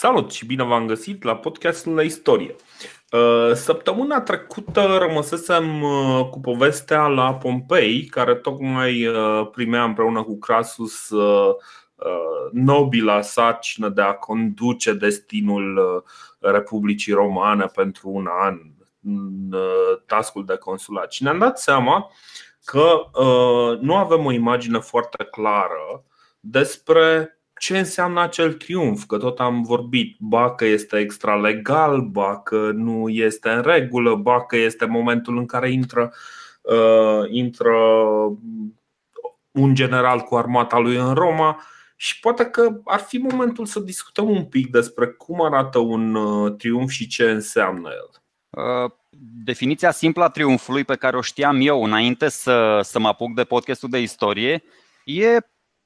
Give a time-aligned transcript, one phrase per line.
[0.00, 2.54] Salut și bine v-am găsit la podcastul la istorie.
[3.12, 10.38] Uh, săptămâna trecută rămăsesem uh, cu povestea la Pompei, care tocmai uh, primea împreună cu
[10.38, 11.10] Crasus
[12.52, 16.04] nobila sarcină de a conduce destinul
[16.38, 18.58] Republicii Romane pentru un an
[19.02, 19.54] în
[20.06, 21.12] tascul de consulat.
[21.12, 22.10] Și ne-am dat seama
[22.64, 23.00] că
[23.80, 26.04] nu avem o imagine foarte clară
[26.40, 32.70] despre ce înseamnă acel triumf, că tot am vorbit, ba că este extralegal, ba că
[32.74, 36.12] nu este în regulă, ba că este momentul în care intră,
[36.62, 37.76] uh, intră
[39.50, 41.62] un general cu armata lui în Roma
[41.96, 46.54] și poate că ar fi momentul să discutăm un pic despre cum arată un uh,
[46.56, 48.10] triumf și ce înseamnă el.
[48.50, 48.90] Uh,
[49.44, 53.44] definiția simplă a triumfului pe care o știam eu înainte să, să mă apuc de
[53.44, 54.62] podcastul de istorie
[55.04, 55.36] e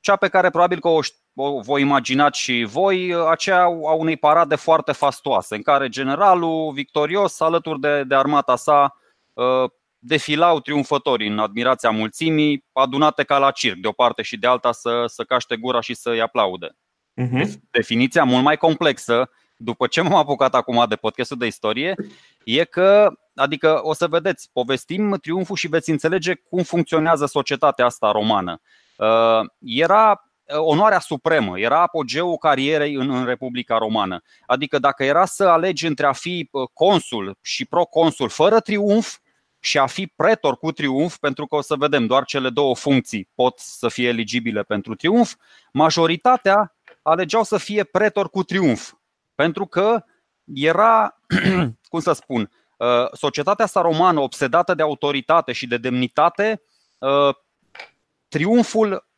[0.00, 1.00] cea pe care probabil că o,
[1.34, 7.40] o voi imaginați și voi, aceea a unei parade foarte fastoase, în care generalul victorios,
[7.40, 8.96] alături de, de armata sa,
[9.32, 14.46] uh, defilau triumfătorii în admirația mulțimii, adunate ca la circ, de o parte și de
[14.46, 16.68] alta să, să caște gura și să-i aplaude.
[17.22, 17.48] Uh-huh.
[17.70, 21.94] Definiția mult mai complexă, după ce m-am apucat acum de podcastul de istorie,
[22.44, 28.10] e că, adică o să vedeți, povestim triumful și veți înțelege cum funcționează societatea asta
[28.10, 28.60] romană.
[28.96, 34.22] Uh, era uh, onoarea supremă, era apogeul carierei în, în Republica Romană.
[34.46, 39.18] Adică dacă era să alegi între a fi uh, consul și proconsul fără triumf
[39.58, 43.28] și a fi pretor cu triumf, pentru că o să vedem, doar cele două funcții
[43.34, 45.34] pot să fie eligibile pentru triumf,
[45.72, 48.92] majoritatea alegeau să fie pretor cu triumf.
[49.34, 50.04] Pentru că
[50.54, 51.20] era,
[51.90, 52.50] cum să spun,
[53.12, 56.62] societatea asta romană obsedată de autoritate și de demnitate
[58.28, 59.11] triumful uh,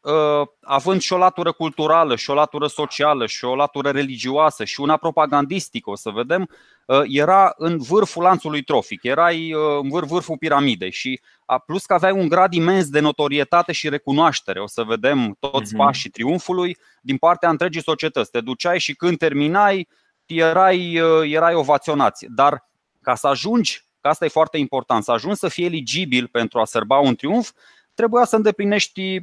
[0.61, 4.97] având și o latură culturală, și o latură socială, și o latură religioasă, și una
[4.97, 6.49] propagandistică, o să vedem,
[6.87, 11.21] uh, era în vârful lanțului trofic, erai uh, în vârf, vârful piramidei și
[11.67, 14.61] plus că aveai un grad imens de notorietate și recunoaștere.
[14.61, 15.77] O să vedem toți uh-huh.
[15.77, 18.31] pașii triumfului din partea întregii societăți.
[18.31, 19.89] Te duceai și când terminai,
[20.27, 22.27] erai, erai ovaționați.
[22.29, 22.69] Dar
[23.03, 26.65] ca să ajungi, că asta e foarte important, să ajungi să fii eligibil pentru a
[26.65, 27.51] sărba un triumf,
[27.95, 29.21] trebuia să îndeplinești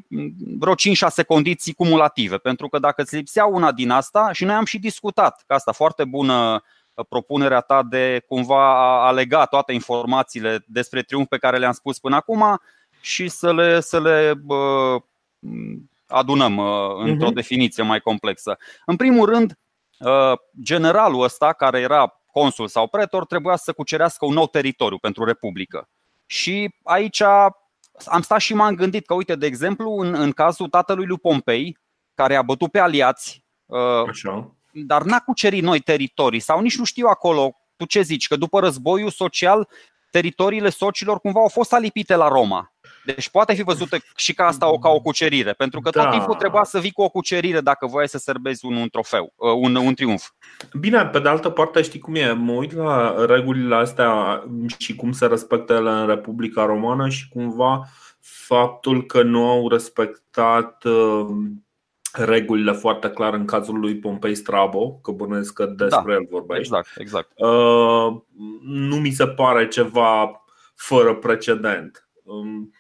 [0.58, 0.76] vreo 5-6
[1.28, 5.44] condiții cumulative, pentru că dacă îți lipsea una din asta, și noi am și discutat,
[5.48, 6.64] că asta foarte bună
[6.96, 12.00] uh, propunerea ta de cumva a lega toate informațiile despre triumf pe care le-am spus
[12.00, 12.62] până acum
[13.00, 14.98] și să le, să le bă,
[16.08, 16.66] adunăm uh,
[17.03, 17.34] într-o uh-huh.
[17.34, 18.58] definiție mai complexă.
[18.86, 19.59] În primul rând,
[20.00, 25.24] uh, generalul ăsta, care era consul sau pretor, trebuia să cucerească un nou teritoriu pentru
[25.24, 25.90] Republică.
[26.26, 27.22] Și aici
[28.06, 31.78] am stat și m-am gândit că, uite, de exemplu, în, în cazul tatălui lui Pompei,
[32.13, 34.56] care a bătut pe aliați, uh, Așa.
[34.72, 37.56] dar n-a cucerit noi teritorii sau nici nu știu acolo.
[37.75, 38.28] Tu ce zici?
[38.28, 39.68] Că după războiul social,
[40.12, 42.74] teritoriile sociilor cumva au fost alipite la Roma.
[43.06, 46.04] Deci poate fi văzută și ca asta o, ca o cucerire, pentru că da.
[46.04, 49.34] tot timpul trebuia să vii cu o cucerire dacă voiai să serbezi un, un trofeu,
[49.36, 50.30] uh, un, un triumf.
[50.80, 54.44] Bine, pe de altă parte știi cum e, mă uit la regulile astea
[54.78, 57.88] și cum se respectă ele în Republica Romană și cumva
[58.20, 61.28] faptul că nu au respectat uh,
[62.14, 66.64] regulile foarte clar în cazul lui Pompei Strabo, că bănuiesc că despre da, el vorbești.
[66.64, 67.32] Exact, exact.
[67.36, 68.22] Uh,
[68.64, 70.44] nu mi se pare ceva
[70.76, 72.10] fără precedent.
[72.24, 72.72] Um,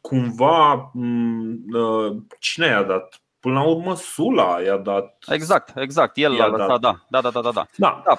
[0.00, 3.22] cumva mm, uh, cine i-a dat?
[3.40, 5.16] Până la urmă Sula i-a dat.
[5.28, 7.06] Exact, exact, el l-a lăsat, da.
[7.08, 7.66] Da, da, da, da, da.
[7.76, 8.02] da.
[8.04, 8.18] da.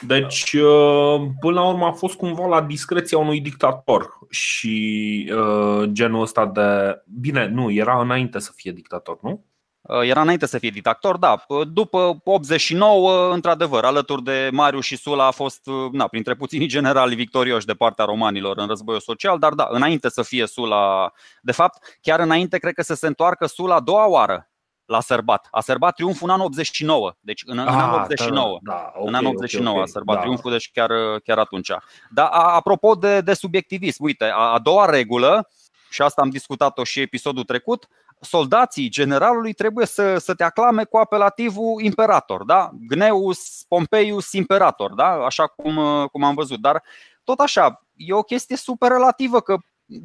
[0.00, 6.22] Deci, uh, până la urmă a fost cumva la discreția unui dictator și uh, genul
[6.22, 7.02] ăsta de.
[7.20, 9.44] Bine, nu, era înainte să fie dictator, nu?
[9.88, 11.44] Uh, era înainte să fie dictator, da.
[11.48, 16.66] Uh, după 89, într-adevăr, alături de Marius și Sula a fost uh, na, printre puținii
[16.66, 21.12] generali victorioși de partea romanilor în războiul social, dar da, înainte să fie Sula,
[21.42, 24.48] de fapt, chiar înainte cred că să se întoarcă Sula a doua oară
[24.84, 25.48] la sărbat.
[25.50, 27.12] A sărbat triumful în anul 89.
[27.20, 28.58] Deci în, ah, în anul 89.
[28.62, 29.82] Da, da, okay, în anul 89 okay, okay.
[29.82, 30.20] a sărbat da.
[30.20, 30.90] triumful, deci chiar,
[31.24, 31.70] chiar atunci.
[32.10, 35.48] Dar apropo de, de subiectivism, uite, a, a doua regulă,
[35.94, 37.88] și asta am discutat-o și episodul trecut,
[38.20, 42.70] soldații generalului trebuie să, să te aclame cu apelativul imperator, da?
[42.88, 45.06] Gneus Pompeius imperator, da?
[45.06, 46.60] Așa cum, cum am văzut.
[46.60, 46.82] Dar
[47.24, 49.56] tot așa, e o chestie super relativă că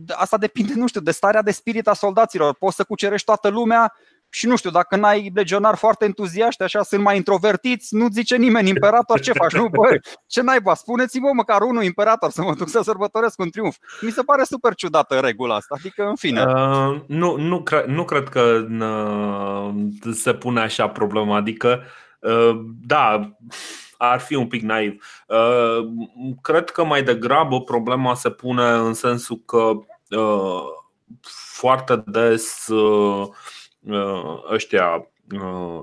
[0.07, 2.55] asta depinde, nu știu, de starea de spirit a soldaților.
[2.55, 3.93] Poți să cucerești toată lumea
[4.29, 8.69] și nu știu, dacă n-ai legionari foarte entuziaști, așa sunt mai introvertiți, nu zice nimeni,
[8.69, 9.53] imperator, ce faci?
[9.53, 13.77] Nu, bă, ce naiba, spuneți-mă măcar unul imperator să mă duc să sărbătoresc un triumf.
[14.01, 16.43] Mi se pare super ciudată regula asta, adică în fine.
[16.43, 21.83] Uh, nu, nu, cre- nu cred că uh, se pune așa problema, adică
[22.85, 23.35] Da,
[23.97, 25.03] ar fi un pic naiv.
[26.41, 29.71] Cred că mai degrabă problema se pune în sensul că
[31.53, 32.67] foarte des
[34.51, 35.11] ăștia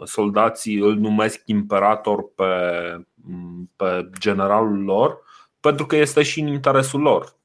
[0.05, 2.45] soldații îl numesc imperator pe,
[3.77, 5.25] pe generalul lor
[5.61, 7.37] pentru că este și în interesul lor.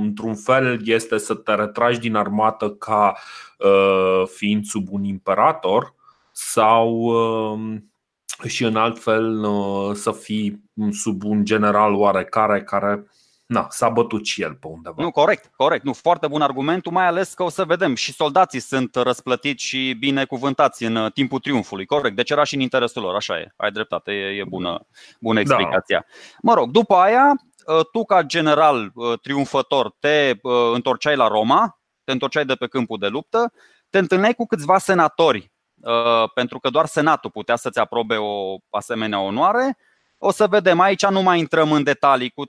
[0.00, 3.16] Într-un fel este să te retragi din armată ca
[3.58, 5.94] uh, fiind sub un imperator
[6.32, 7.76] sau uh,
[8.46, 13.06] și în alt fel uh, să fii sub un general oarecare care
[13.50, 15.02] na, s-a bătut și el pe undeva.
[15.02, 15.84] Nu, corect, corect.
[15.84, 19.96] Nu, foarte bun argumentul, mai ales că o să vedem și soldații sunt răsplătiți și
[19.98, 21.86] binecuvântați în uh, timpul triumfului.
[21.86, 23.52] Corect, deci era și în interesul lor, așa e.
[23.56, 24.86] Ai dreptate, e, e bună,
[25.20, 25.40] bună da.
[25.40, 26.06] explicația.
[26.08, 26.36] Da.
[26.42, 27.32] Mă rog, după aia,
[27.66, 30.34] uh, tu ca general uh, triumfător te
[30.74, 33.52] întorceai la Roma, te întorceai de pe câmpul de luptă,
[33.88, 35.52] te întâlneai cu câțiva senatori,
[36.34, 39.76] pentru că doar senatul putea să-ți aprobe o asemenea onoare
[40.22, 42.30] o să vedem, aici nu mai intrăm în detalii.
[42.30, 42.42] Cu,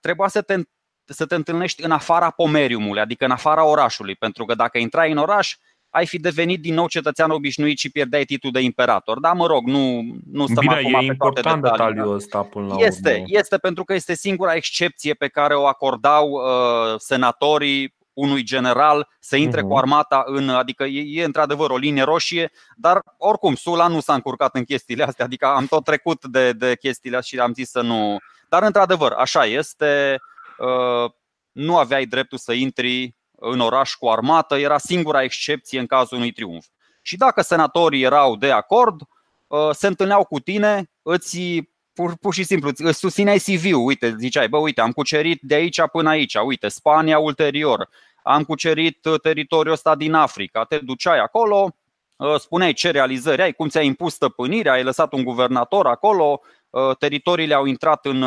[0.00, 0.56] trebuia să te,
[1.04, 5.16] să te întâlnești în afara pomeriumului, adică în afara orașului, pentru că dacă intrai în
[5.16, 5.56] oraș,
[5.90, 9.20] ai fi devenit din nou cetățean obișnuit și pierdeai titlul de imperator.
[9.20, 10.02] Da, mă rog, nu,
[10.32, 13.24] nu stăm Bine, acum e pe important toate detaliul ăsta până la este, urmă.
[13.26, 19.36] Este pentru că este singura excepție pe care o acordau uh, senatorii unui general să
[19.36, 19.68] intre uh-huh.
[19.68, 20.48] cu armata în.
[20.48, 25.02] Adică e, e într-adevăr o linie roșie, dar oricum Sula nu s-a încurcat în chestiile
[25.04, 25.24] astea.
[25.24, 28.16] Adică am tot trecut de, de chestiile astea și am zis să nu.
[28.48, 30.20] Dar într-adevăr, așa este.
[30.58, 31.10] Uh,
[31.52, 36.32] nu aveai dreptul să intri în oraș cu armată, era singura excepție în cazul unui
[36.32, 36.66] triumf.
[37.02, 39.00] Și dacă senatorii erau de acord,
[39.46, 41.38] uh, se întâlneau cu tine, îți
[41.96, 45.80] pur, pur și simplu îți susțineai CV-ul, uite, ziceai, bă, uite, am cucerit de aici
[45.92, 47.88] până aici, uite, Spania ulterior,
[48.22, 51.74] am cucerit uh, teritoriul ăsta din Africa, te duceai acolo,
[52.16, 56.40] uh, spuneai ce realizări ai, cum ți-ai impus stăpânirea, ai lăsat un guvernator acolo,
[56.70, 58.24] uh, teritoriile au intrat în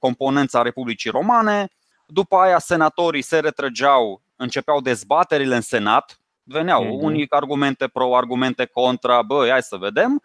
[0.00, 1.68] componența Republicii Romane,
[2.06, 7.02] după aia senatorii se retrăgeau, începeau dezbaterile în Senat, veneau mm-hmm.
[7.02, 10.22] unii argumente pro, argumente contra, bă, hai să vedem.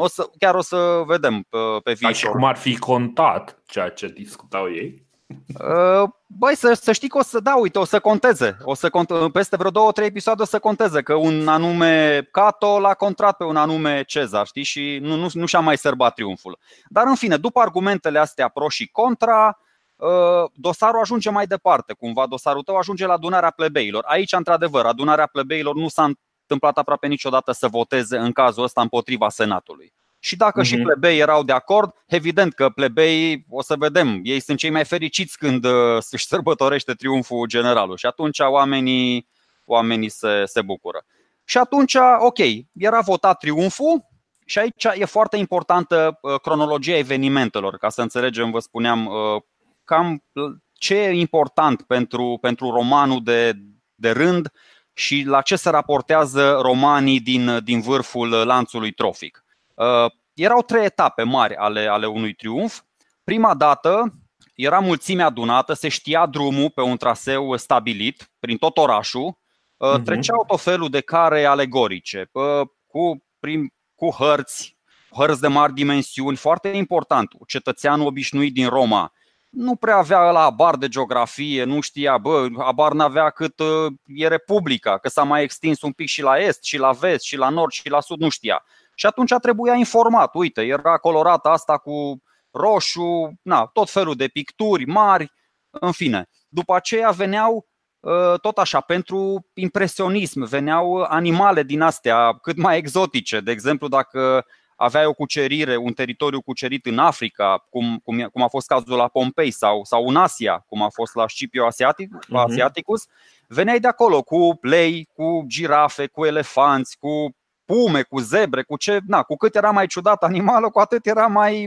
[0.00, 2.10] O să, chiar o să vedem pe, pe viitor.
[2.10, 5.06] Ca și cum ar fi contat ceea ce discutau ei?
[5.28, 8.56] Uh, băi, să, să știi că o să, da, uite, o să conteze.
[8.62, 12.78] O să cont, peste vreo două, trei episoade o să conteze că un anume Cato
[12.80, 16.58] l-a contrat pe un anume Cezar, știi, și nu, nu, nu și-a mai sărbat triumful.
[16.88, 19.58] Dar în fine, după argumentele astea pro și contra,
[19.96, 21.92] uh, dosarul ajunge mai departe.
[21.92, 24.04] Cumva dosarul tău ajunge la adunarea plebeilor.
[24.06, 26.10] Aici, într-adevăr, adunarea plebeilor nu s-a
[26.48, 29.92] întâmplat aproape niciodată să voteze în cazul ăsta împotriva Senatului.
[30.18, 30.64] Și dacă uh-huh.
[30.64, 30.84] și mhm.
[30.84, 35.38] plebei erau de acord, evident că plebei, o să vedem, ei sunt cei mai fericiți
[35.38, 39.28] când uh, își sărbătorește triumful generalul și atunci oamenii,
[39.64, 41.04] oamenii se, se bucură.
[41.44, 42.38] Și atunci, ok,
[42.74, 44.04] era votat triumful
[44.46, 49.42] și aici e foarte importantă uh, cronologia evenimentelor, ca să înțelegem, vă spuneam, uh,
[49.84, 50.24] cam
[50.72, 53.52] ce e important pentru, pentru romanul de,
[53.94, 54.50] de rând
[54.98, 59.44] și la ce se raportează romanii din, din vârful lanțului trofic.
[59.74, 62.80] Uh, erau trei etape mari ale, ale unui triumf.
[63.24, 64.14] Prima dată
[64.54, 69.32] era mulțimea adunată, se știa drumul pe un traseu stabilit prin tot orașul.
[69.32, 70.02] Uh-huh.
[70.04, 74.76] Treceau tot felul de care alegorice, uh, cu, prin, cu hărți,
[75.10, 77.30] hărți de mari dimensiuni, foarte important.
[77.46, 79.12] Cetățeanul obișnuit din Roma
[79.50, 84.28] nu prea avea la abar de geografie, nu știa, bă, abar n-avea cât uh, e
[84.28, 87.48] Republica, că s-a mai extins un pic și la est, și la vest, și la
[87.48, 88.64] nord, și la sud, nu știa.
[88.94, 90.34] Și atunci trebuia informat.
[90.34, 95.32] Uite, era colorată asta cu roșu, na, tot felul de picturi mari,
[95.70, 96.28] în fine.
[96.48, 97.66] După aceea veneau
[98.04, 103.40] ă, tot așa, pentru impresionism, veneau animale din astea cât mai exotice.
[103.40, 104.44] De exemplu, dacă
[104.80, 109.08] aveai o cucerire, un teritoriu cucerit în Africa, cum, cum, cum a fost cazul la
[109.08, 112.32] Pompei sau, sau în Asia, cum a fost la Scipio Asiatic, uh-huh.
[112.32, 113.06] Asiaticus,
[113.46, 118.98] veneai de acolo cu lei, cu girafe, cu elefanți, cu pume, cu zebre, cu ce,
[119.06, 121.66] na, cu cât era mai ciudat animalul, cu atât era mai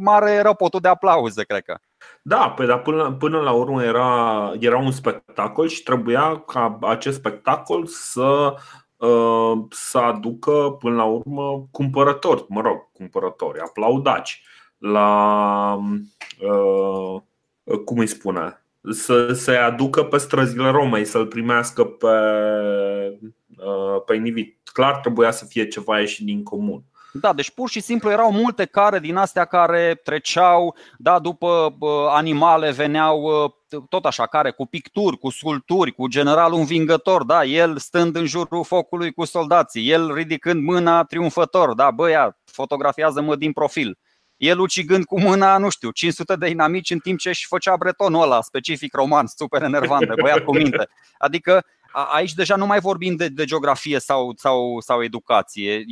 [0.00, 1.78] mare răpotul de aplauze, cred că.
[2.22, 7.16] Da, pe, dar până, până la urmă era, era un spectacol și trebuia ca acest
[7.16, 8.58] spectacol să uh,
[9.70, 14.42] să aducă până la urmă cumpărători, mă rog, cumpărători, aplaudaci
[14.78, 15.78] la
[16.40, 17.20] uh,
[17.84, 22.08] cum îi spune, să se aducă pe străzile Romei, să-l primească pe,
[23.56, 26.82] uh, pe Nivit clar trebuia să fie ceva ieșit din comun.
[27.12, 31.74] Da, deci pur și simplu erau multe care din astea care treceau, da, după
[32.10, 33.30] animale veneau
[33.88, 38.64] tot așa, care cu picturi, cu sculpturi, cu generalul învingător, da, el stând în jurul
[38.64, 43.98] focului cu soldații, el ridicând mâna triumfător, da, băia, fotografiază-mă din profil.
[44.36, 48.22] El ucigând cu mâna, nu știu, 500 de inamici în timp ce își făcea bretonul
[48.22, 50.88] ăla specific roman, super enervant, de băiat cu minte.
[51.18, 51.64] Adică
[52.12, 55.84] aici deja nu mai vorbim de, de geografie sau, sau, sau educație.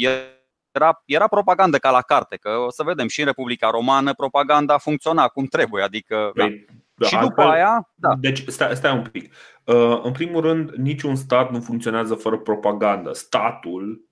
[0.72, 4.78] Era, era propagandă ca la carte, că o să vedem și în Republica Romană propaganda
[4.78, 5.82] funcționa cum trebuie.
[5.82, 7.06] Adică, păi, da.
[7.06, 7.90] Și după altfel, aia.
[7.94, 8.14] Da.
[8.20, 9.34] Deci, stai, stai un pic.
[9.64, 13.12] Uh, în primul rând, niciun stat nu funcționează fără propagandă.
[13.12, 14.08] Statul,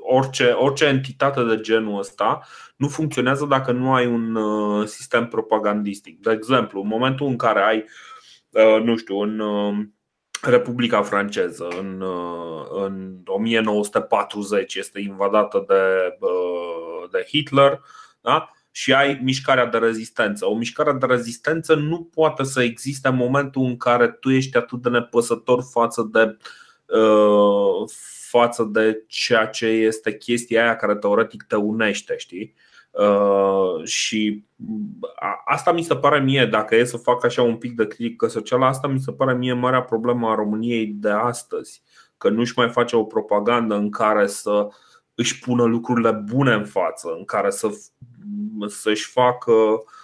[0.00, 2.40] orice, orice entitate de genul ăsta,
[2.76, 6.20] nu funcționează dacă nu ai un uh, sistem propagandistic.
[6.20, 7.84] De exemplu, în momentul în care ai,
[8.50, 9.40] uh, nu știu, în
[10.42, 17.80] Republica franceză în, uh, în 1940 este invadată de, uh, de Hitler
[18.20, 18.50] da?
[18.70, 20.46] și ai mișcarea de rezistență.
[20.46, 24.82] O mișcare de rezistență nu poate să existe în momentul în care tu ești atât
[24.82, 26.36] de nepăsător față de,
[26.98, 27.88] uh,
[28.28, 32.54] față de ceea ce este chestia aia care teoretic te unește, știi?
[32.92, 34.44] Uh, și
[35.44, 38.64] asta mi se pare mie, dacă e să fac așa un pic de critică socială,
[38.64, 41.82] asta mi se pare mie marea problemă a României de astăzi.
[42.18, 44.68] Că nu-și mai face o propagandă în care să
[45.14, 47.68] își pună lucrurile bune în față, în care să,
[48.66, 50.01] să-și facă uh, Uh,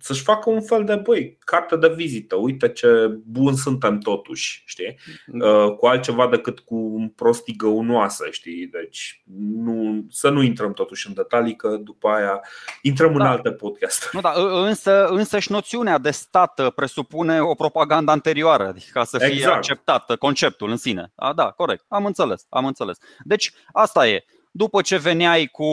[0.00, 2.36] să-și facă un fel de băi, carte de vizită.
[2.36, 4.98] Uite ce bun suntem totuși, știi?
[5.26, 8.66] Uh, cu altceva decât cu un prostii găunoasă, știi?
[8.66, 9.22] Deci
[9.54, 12.40] nu, să nu intrăm totuși în detalii, că după aia
[12.82, 13.24] intrăm da.
[13.24, 14.10] în alte podcast.
[14.12, 14.32] Nu, da,
[14.66, 19.56] însă, însă și noțiunea de stat presupune o propagandă anterioară, adică ca să fie exact.
[19.56, 21.12] acceptat conceptul în sine.
[21.14, 22.98] A, da, corect, am înțeles, am înțeles.
[23.24, 24.24] Deci asta e.
[24.50, 25.64] După ce veneai cu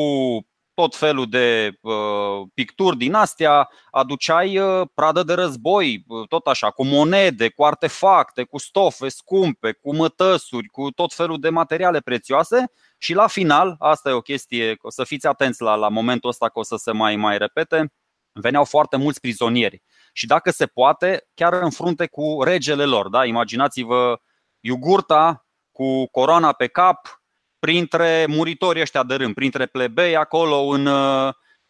[0.75, 6.71] tot felul de uh, picturi din astea, aduceai uh, pradă de război, uh, tot așa,
[6.71, 12.71] cu monede, cu artefacte, cu stofe scumpe, cu mătăsuri, cu tot felul de materiale prețioase
[12.97, 16.49] și la final, asta e o chestie, o să fiți atenți la, la momentul ăsta
[16.49, 17.93] că o să se mai, mai repete,
[18.31, 23.09] veneau foarte mulți prizonieri și dacă se poate, chiar în frunte cu regele lor.
[23.09, 23.25] Da?
[23.25, 24.19] Imaginați-vă
[24.59, 27.24] iugurta cu coroana pe cap,
[27.59, 30.87] printre muritorii ăștia de rând, printre plebei acolo în,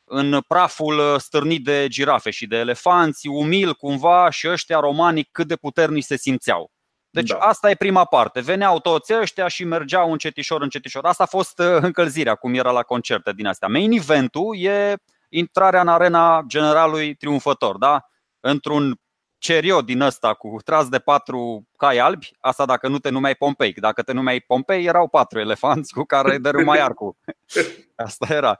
[0.03, 5.55] în praful stârnit de girafe și de elefanți, umil cumva și ăștia romanii cât de
[5.55, 6.73] puternici se simțeau.
[7.15, 7.37] Deci da.
[7.37, 8.41] asta e prima parte.
[8.41, 11.05] Veneau toți ăștia și mergeau încetișor, încetișor.
[11.05, 13.67] Asta a fost uh, încălzirea, cum era la concerte din astea.
[13.67, 14.95] Main event-ul e
[15.29, 18.05] intrarea în arena generalului triumfător, da?
[18.39, 18.99] Într-un
[19.45, 23.73] cerio din ăsta cu tras de patru cai albi, asta dacă nu te numeai Pompei.
[23.73, 27.15] Dacă te numeai Pompei, erau patru elefanți cu care dărâmai arcul.
[27.95, 28.59] Asta era.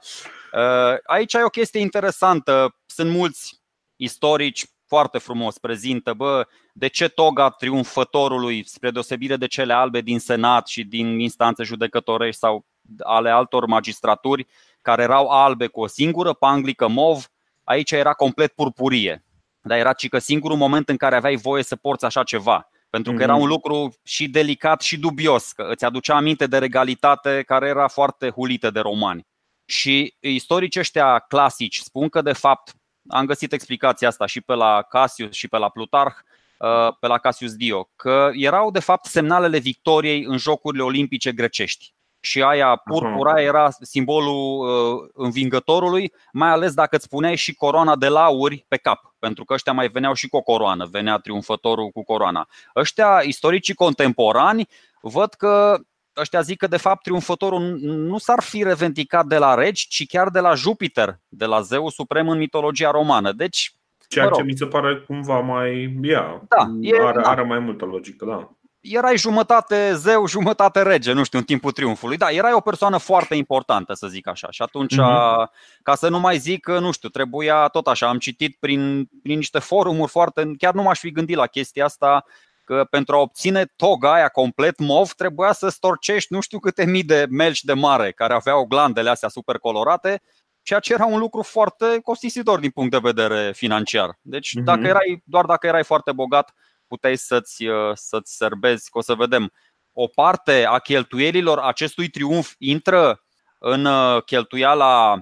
[0.54, 2.76] Uh, aici ai o chestie interesantă.
[2.86, 3.62] Sunt mulți
[3.96, 10.20] istorici foarte frumos prezintă, bă, de ce toga triumfătorului, spre deosebire de cele albe din
[10.20, 12.66] Senat și din instanțe judecătorești sau
[13.00, 14.48] ale altor magistraturi,
[14.82, 17.28] care erau albe cu o singură panglică mov,
[17.64, 19.25] aici era complet purpurie
[19.68, 22.70] dar era ci că singurul moment în care aveai voie să porți așa ceva.
[22.90, 23.42] Pentru că era mhm.
[23.42, 28.30] un lucru și delicat și dubios, că îți aducea aminte de regalitate care era foarte
[28.30, 29.28] hulită de romani.
[29.66, 32.74] Și istoricii ăștia clasici spun că, de fapt,
[33.08, 36.16] am găsit explicația asta și pe la Cassius și pe la Plutarh,
[36.60, 41.95] uh, pe la Cassius Dio, că erau, de fapt, semnalele victoriei în Jocurile Olimpice grecești
[42.26, 48.08] și aia purpura era simbolul uh, învingătorului, mai ales dacă îți puneai și coroana de
[48.08, 52.04] lauri pe cap, pentru că ăștia mai veneau și cu o coroană, venea triumfătorul cu
[52.04, 52.48] coroana.
[52.76, 54.68] Ăștia, istoricii contemporani,
[55.02, 55.78] văd că
[56.18, 60.30] ăștia zic că de fapt triumfătorul nu s-ar fi revendicat de la regi, ci chiar
[60.30, 63.32] de la Jupiter, de la zeu suprem în mitologia romană.
[63.32, 63.76] Deci
[64.08, 65.98] Ceea ce mi se pare cumva mai.
[66.04, 67.30] Ia, da, e, are, da.
[67.30, 68.50] are mai multă logică, da
[68.92, 72.18] erai jumătate zeu, jumătate rege, nu știu, în timpul triumfului.
[72.18, 74.48] Da, erai o persoană foarte importantă, să zic așa.
[74.52, 75.50] Și atunci, mm-hmm.
[75.84, 79.38] ca să nu mai zic că, nu știu, trebuia tot așa, am citit prin, prin
[79.38, 82.26] niște forumuri foarte, chiar nu m-aș fi gândit la chestia asta,
[82.64, 87.04] că pentru a obține toga aia complet mov trebuia să storcești nu știu câte mii
[87.04, 90.22] de melci de mare care aveau glandele astea super colorate,
[90.62, 94.18] ceea ce era un lucru foarte costisitor din punct de vedere financiar.
[94.22, 94.64] Deci mm-hmm.
[94.64, 96.54] dacă erai, doar dacă erai foarte bogat,
[96.88, 99.52] puteai să-ți, uh, să-ți serbezi, că o să vedem.
[99.94, 103.24] O parte a cheltuielilor acestui triumf intră
[103.60, 105.14] în uh, cheltuiala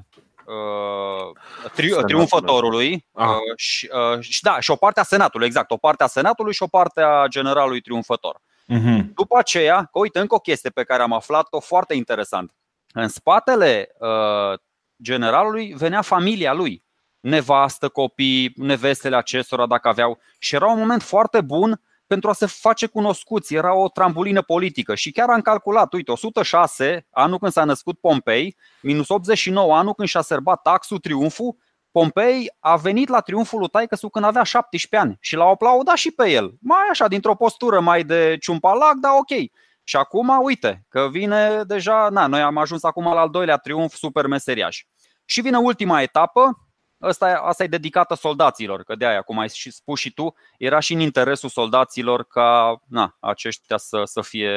[0.45, 1.31] uh,
[1.75, 3.27] tri- triumfătorului ah.
[3.27, 6.53] uh, și, uh, și, da, și o parte a senatului, exact, o parte a senatului
[6.53, 8.37] și o parte a generalului triumfător.
[8.37, 9.13] Uh-huh.
[9.13, 12.53] După aceea, că uite, încă o chestie pe care am aflat-o foarte interesant.
[12.93, 14.59] În spatele uh,
[15.01, 16.83] generalului venea familia lui,
[17.23, 22.45] nevastă, copii, nevestele acestora dacă aveau și era un moment foarte bun pentru a se
[22.45, 23.53] face cunoscuți.
[23.53, 28.55] Era o trambulină politică și chiar am calculat, uite, 106, anul când s-a născut Pompei,
[28.81, 31.55] minus 89, anul când și-a sărbat taxul, triumful,
[31.91, 36.11] Pompei a venit la triumful lui Taicăsu când avea 17 ani și l-au aplaudat și
[36.11, 36.53] pe el.
[36.61, 39.49] Mai așa, dintr-o postură mai de ciumpalac, dar ok.
[39.83, 43.93] Și acum, uite, că vine deja, na, noi am ajuns acum la al doilea triumf
[43.93, 44.83] super meseriaș.
[45.25, 46.62] Și vine ultima etapă,
[47.03, 50.93] Asta, asta e dedicată soldaților, că de aia, cum ai spus și tu, era și
[50.93, 54.51] în interesul soldaților ca na, aceștia să, să, fie,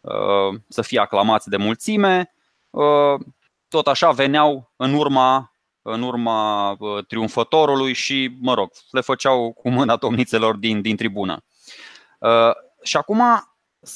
[0.00, 2.34] uh, să fie aclamați de mulțime.
[2.70, 3.20] Uh,
[3.68, 9.70] tot așa veneau în urma, în urma uh, triumfătorului și, mă rog, le făceau cu
[9.70, 11.44] mâna domnițelor din, din tribună.
[12.82, 13.22] Și acum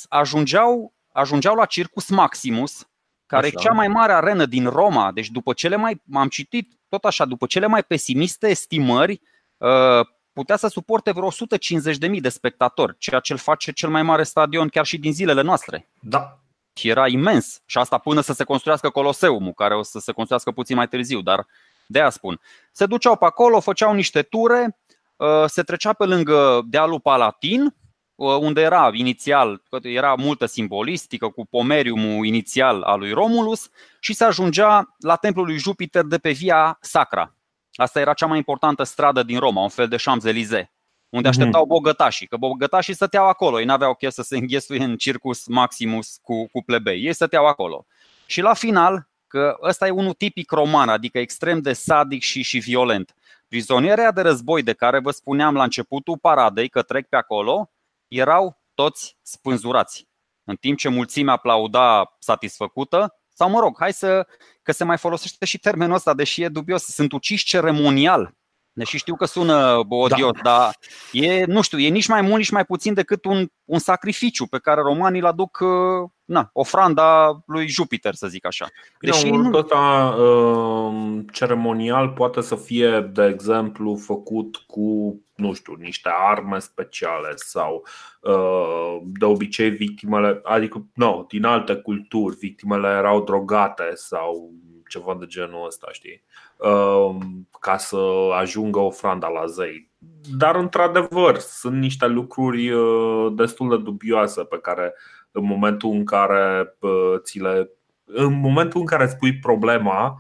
[0.09, 2.89] ajungeau, ajungeau la Circus Maximus,
[3.30, 3.54] care Așa.
[3.58, 5.12] e cea mai mare arenă din Roma.
[5.12, 9.20] Deci după cele mai, am citit tot așa, după cele mai pesimiste estimări,
[9.56, 14.22] uh, putea să suporte vreo 150.000 de spectatori, ceea ce îl face cel mai mare
[14.22, 15.88] stadion chiar și din zilele noastre.
[16.00, 16.38] Da.
[16.75, 17.62] Și era imens.
[17.66, 21.20] Și asta până să se construiască Coloseumul, care o să se construiască puțin mai târziu,
[21.20, 21.46] dar
[21.87, 22.40] de aia spun.
[22.72, 24.78] Se duceau pe acolo, făceau niște ture,
[25.16, 27.79] uh, se trecea pe lângă dealul Palatin, Uh,
[28.25, 34.95] unde era inițial, era multă simbolistică cu pomeriumul inițial al lui Romulus și se ajungea
[34.99, 37.35] la templul lui Jupiter de pe Via Sacra.
[37.75, 40.69] Asta era cea mai importantă stradă din Roma, un fel de Champs-Élysées,
[41.09, 41.39] unde mhm.
[41.39, 46.19] așteptau bogătașii, că bogătașii stăteau acolo, ei n-aveau chef să se înghesuie în circus maximus
[46.23, 47.87] cu, cu plebei, ei stăteau acolo.
[48.27, 52.59] Și la final, că ăsta e unul tipic roman, adică extrem de sadic și, și
[52.59, 53.15] violent.
[53.49, 57.71] Prizonierea de război de care vă spuneam la începutul paradei că trec pe acolo,
[58.11, 60.09] erau toți spânzurați.
[60.45, 64.26] În timp ce mulțimea aplauda satisfăcută, sau mă rog, hai să,
[64.62, 68.35] că se mai folosește și termenul ăsta, deși e dubios, sunt uciși ceremonial.
[68.73, 70.40] Deși știu că sună odios, da.
[70.43, 70.76] dar
[71.12, 74.59] e, nu știu, e nici mai mult, nici mai puțin decât un, un sacrificiu pe
[74.59, 78.69] care romanii îl aduc, uh, na, ofranda lui Jupiter, să zic așa.
[79.00, 79.59] Deși Bine, nu...
[79.59, 87.33] ăsta uh, ceremonial poate să fie, de exemplu, făcut cu, nu știu, niște arme speciale
[87.35, 87.87] sau
[88.21, 94.53] uh, de obicei victimele, adică, nu, din alte culturi, victimele erau drogate sau
[94.91, 96.25] ceva de genul ăsta, știi?
[96.57, 97.99] Um, ca să
[98.39, 99.91] ajungă ofranda la zei.
[100.37, 104.95] Dar, într-adevăr, sunt niște lucruri uh, destul de dubioase pe care,
[105.31, 107.71] în momentul în care uh, ți le.
[108.05, 110.19] În momentul în care spui problema,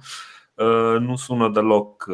[0.54, 2.06] uh, nu sună deloc,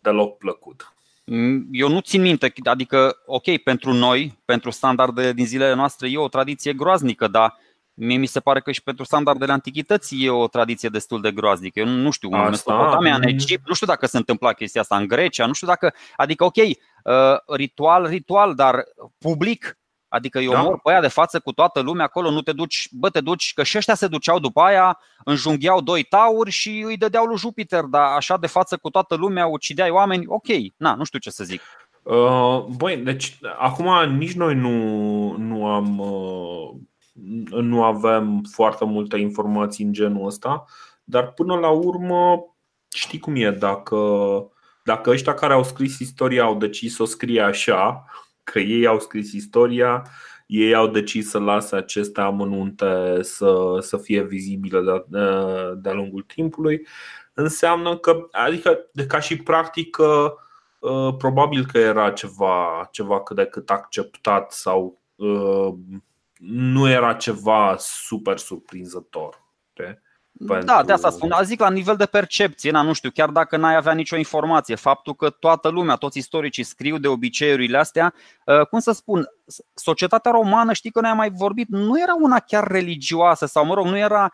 [0.00, 0.94] deloc plăcut.
[1.32, 6.16] Mm, eu nu țin minte, adică, ok, pentru noi, pentru standardele din zilele noastre, e
[6.16, 7.56] o tradiție groaznică, dar
[8.02, 11.78] Mie mi se pare că și pentru standardele antichității e o tradiție destul de groaznică.
[11.78, 15.06] Eu nu știu, în Mesopotamia, în Egipt, nu știu dacă se întâmpla chestia asta în
[15.06, 16.74] Grecia, nu știu dacă, adică ok, uh,
[17.56, 18.84] ritual, ritual, dar
[19.18, 19.78] public,
[20.10, 20.62] Adică eu da.
[20.62, 23.52] mor pe aia de față cu toată lumea acolo, nu te duci, bă, te duci,
[23.54, 27.84] că și ăștia se duceau după aia, înjungheau doi tauri și îi dădeau lui Jupiter,
[27.84, 30.46] dar așa de față cu toată lumea ucideai oameni, ok,
[30.76, 31.60] na, nu știu ce să zic.
[32.02, 36.70] Uh, băi, deci acum nici noi nu, nu am uh,
[37.60, 40.64] nu avem foarte multe informații în genul ăsta,
[41.04, 42.44] dar până la urmă
[42.94, 43.96] știi cum e, dacă,
[44.84, 48.04] dacă ăștia care au scris istoria au decis să o scrie așa,
[48.50, 50.06] că ei au scris istoria,
[50.46, 55.20] ei au decis să lase aceste amănunte să, să fie vizibile de,
[55.76, 56.86] de-a lungul timpului,
[57.34, 60.34] înseamnă că, adică ca și practică,
[61.18, 65.00] probabil că era ceva, ceva cât de cât acceptat sau
[66.38, 69.42] nu era ceva super surprinzător.
[69.70, 69.98] Okay?
[70.46, 70.64] Pentru...
[70.66, 71.34] Da, de asta spun.
[71.42, 75.14] Zic la nivel de percepție, na, nu știu, chiar dacă n-ai avea nicio informație, faptul
[75.14, 79.26] că toată lumea, toți istoricii scriu de obiceiurile astea, uh, cum să spun,
[79.74, 83.74] societatea romană, știi că noi am mai vorbit, nu era una chiar religioasă sau, mă
[83.74, 84.32] rog, nu era,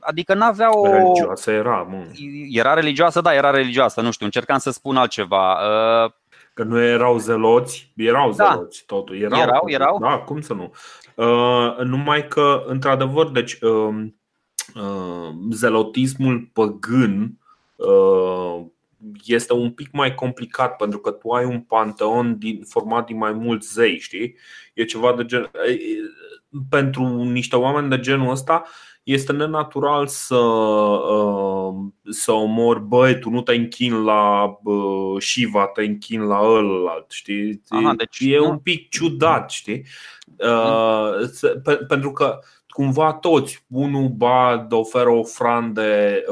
[0.00, 0.86] adică n-avea o...
[0.86, 2.04] Religioasă era, mă.
[2.50, 5.52] Era religioasă, da, era religioasă, nu știu, încercam să spun altceva.
[5.52, 6.10] Uh,
[6.54, 8.50] că nu erau zeloți, erau da.
[8.52, 9.20] zeloți totul.
[9.20, 9.98] Erau, erau, erau.
[10.00, 10.72] Da, cum să nu.
[11.14, 14.06] Uh, numai că, într-adevăr, deci uh, uh,
[15.50, 17.38] zelotismul păgân
[17.76, 18.64] uh,
[19.24, 23.32] este un pic mai complicat pentru că tu ai un panteon din, format din mai
[23.32, 24.36] mulți zei, știi?
[24.74, 25.50] E ceva de gen.
[26.68, 28.64] Pentru niște oameni de genul ăsta,
[29.02, 31.74] este nenatural să, uh,
[32.04, 34.54] să omori, băi, tu nu te închin la
[35.18, 37.62] Shiva, te închin la ălalt, știi?
[37.68, 38.48] Aha, deci e nu...
[38.48, 39.86] un pic ciudat, știi?
[40.38, 42.38] Uh, pentru că
[42.74, 46.22] cumva toți, unul ba oferă ofrande,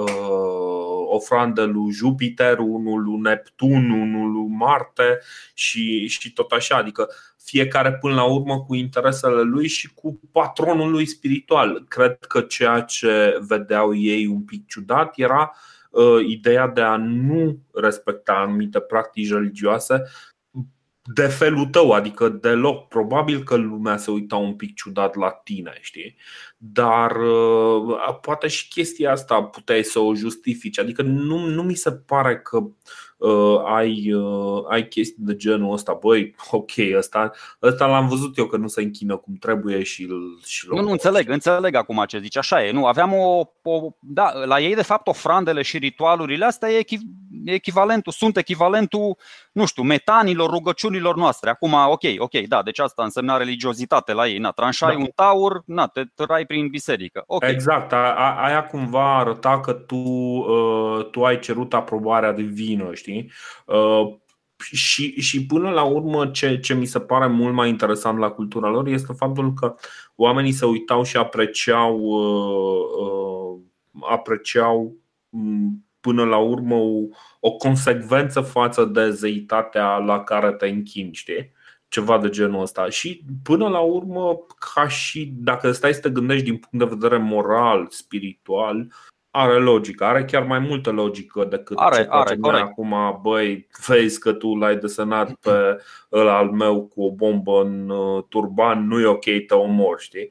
[1.07, 5.19] ofrandă lui Jupiter, unul lui Neptun, unul lui Marte
[5.55, 6.77] și, și tot așa.
[6.77, 7.09] Adică
[7.45, 11.85] fiecare până la urmă cu interesele lui și cu patronul lui spiritual.
[11.89, 15.53] Cred că ceea ce vedeau ei un pic ciudat era
[15.91, 20.03] uh, ideea de a nu respecta anumite practici religioase
[21.03, 22.89] de felul tău, adică deloc.
[22.89, 26.17] Probabil că lumea se uita un pic ciudat la tine, știi?
[26.57, 30.79] Dar uh, poate și chestia asta puteai să o justifici.
[30.79, 32.67] Adică nu, nu mi se pare că
[33.23, 37.31] uh, ai, uh, ai chestii de genul ăsta, băi, ok, ăsta,
[37.63, 40.09] ăsta l-am văzut eu că nu se închină cum trebuie și
[40.45, 42.73] și Nu, nu înțeleg, înțeleg acum ce zici, așa e.
[42.73, 46.85] Nu, aveam o, o da, la ei de fapt ofrandele și ritualurile astea e
[47.45, 49.17] echivalentul, sunt echivalentul,
[49.53, 51.51] nu știu, metanilor, rugăciunilor noastre.
[51.51, 54.39] Acum, ok, ok, da, deci asta însemna religiozitate la ei.
[54.39, 54.99] Na, tranșai da.
[54.99, 57.25] un taur, na, te trai prin biserică.
[57.27, 57.51] Okay.
[57.51, 57.93] Exact,
[58.43, 63.12] aia cumva arăta că tu, uh, tu ai cerut aprobarea divină, știi?
[63.67, 64.21] Uh,
[64.63, 68.69] și, și până la urmă, ce, ce mi se pare mult mai interesant la cultura
[68.69, 69.75] lor este faptul că
[70.17, 73.61] oamenii se uitau și apreciau, uh, uh,
[74.01, 74.97] apreciau
[75.29, 77.01] mm, până la urmă o,
[77.41, 81.53] o consecvență față de zeitatea la care te închini, știi?
[81.89, 82.89] Ceva de genul ăsta.
[82.89, 84.39] Și până la urmă,
[84.75, 88.93] ca și dacă stai să te gândești din punct de vedere moral, spiritual,
[89.35, 93.19] are logică, are chiar mai multă logică decât are, ce are, noi acum.
[93.23, 95.79] Băi, vezi că tu l-ai desenat pe
[96.13, 100.29] ăla al meu cu o bombă în uh, turban, nu e ok, te omor, știi?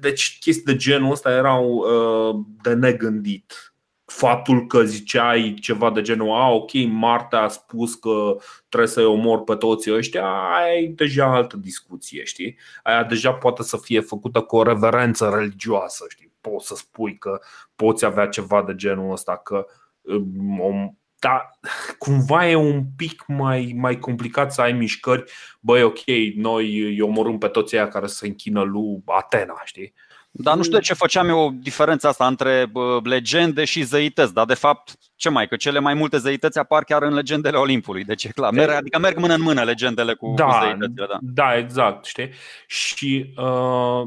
[0.00, 3.72] Deci chestii de genul ăsta erau uh, de negândit
[4.04, 8.36] faptul că ziceai ceva de genul A, ok, Marte a spus că
[8.68, 12.58] trebuie să-i omor pe toți ăștia, aia e deja altă discuție, știi?
[12.82, 16.27] Aia deja poate să fie făcută cu o reverență religioasă, știi?
[16.40, 17.40] Poți să spui că
[17.76, 19.66] poți avea ceva de genul ăsta, că
[20.00, 21.50] um, da,
[21.98, 25.24] cumva e un pic mai, mai complicat să ai mișcări
[25.60, 29.94] Băi, ok, noi îi omorâm pe toți aia care se închină lui Atena, știi?
[30.30, 32.72] Dar nu știu de ce făceam eu diferența asta între
[33.02, 37.02] legende și zeități, dar de fapt, ce mai, că cele mai multe zeități apar chiar
[37.02, 40.44] în legendele Olimpului, deci e clar, merg, adică merg mână în mână legendele cu, da,
[40.44, 41.06] cu zeitățile.
[41.06, 41.18] Da.
[41.20, 42.30] da, exact, știi?
[42.66, 44.02] Și uh,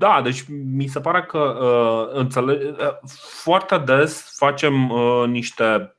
[0.00, 3.10] da, deci mi se pare că uh, înțeleg, uh,
[3.42, 5.94] foarte des facem uh, niște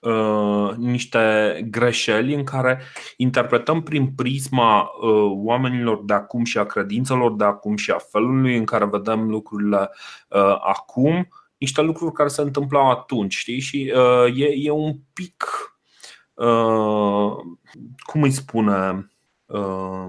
[0.00, 2.80] Uh, niște greșeli în care
[3.16, 8.56] interpretăm prin prisma uh, oamenilor de acum și a credințelor de acum și a felului
[8.56, 9.90] în care vedem lucrurile
[10.28, 13.60] uh, acum niște lucruri care se întâmplau atunci, știi?
[13.60, 15.44] Și uh, e, e un pic,
[16.34, 17.32] uh,
[17.98, 19.10] cum îi spune,
[19.46, 20.06] uh,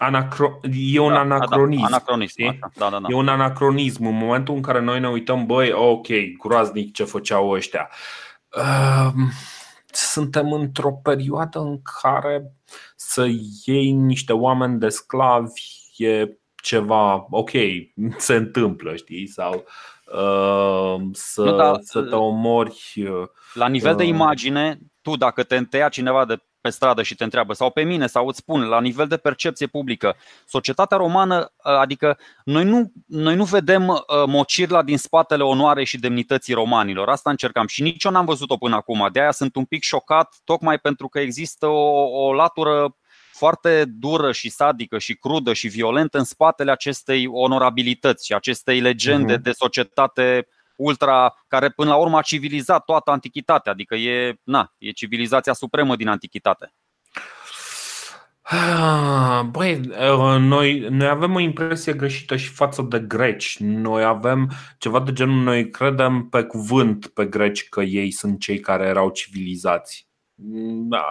[0.00, 0.60] anacro-
[0.92, 1.80] e un da, anacronism.
[1.80, 3.06] Da, anacronism da, da, da.
[3.08, 6.06] E un anacronism în momentul în care noi ne uităm, băi, ok,
[6.38, 7.88] groaznic ce făceau ăștia.
[7.90, 8.20] Uh,
[8.56, 9.32] Ehm,
[9.92, 12.52] suntem într-o perioadă în care
[12.96, 13.26] să
[13.64, 15.62] iei niște oameni de sclavi
[15.96, 17.50] e ceva ok,
[18.16, 19.26] se întâmplă, știi?
[19.26, 19.64] Sau
[20.06, 22.92] uh, să, nu, da, să te omori.
[22.96, 27.24] Uh, la nivel de imagine, tu dacă te întăia cineva de pe stradă și te
[27.24, 31.78] întreabă, sau pe mine, sau îți spun, la nivel de percepție publică, societatea romană, ă,
[31.78, 37.08] adică noi nu, noi nu vedem ă, mocirla din spatele onoarei și demnității romanilor.
[37.08, 39.08] Asta încercam și nici eu n-am văzut-o până acum.
[39.12, 42.94] De aia sunt un pic șocat, tocmai pentru că există o, o latură
[43.32, 49.38] foarte dură și sadică și crudă și violentă în spatele acestei onorabilități și acestei legende
[49.38, 49.42] uh-huh.
[49.42, 50.46] de societate
[50.80, 55.96] ultra, care până la urmă a civilizat toată antichitatea, adică e, na, e civilizația supremă
[55.96, 56.72] din antichitate.
[58.42, 63.56] Ah, băi, uh, noi, noi avem o impresie greșită și față de greci.
[63.58, 68.60] Noi avem ceva de genul, noi credem pe cuvânt pe greci că ei sunt cei
[68.60, 70.08] care erau civilizați.
[70.88, 71.04] Da,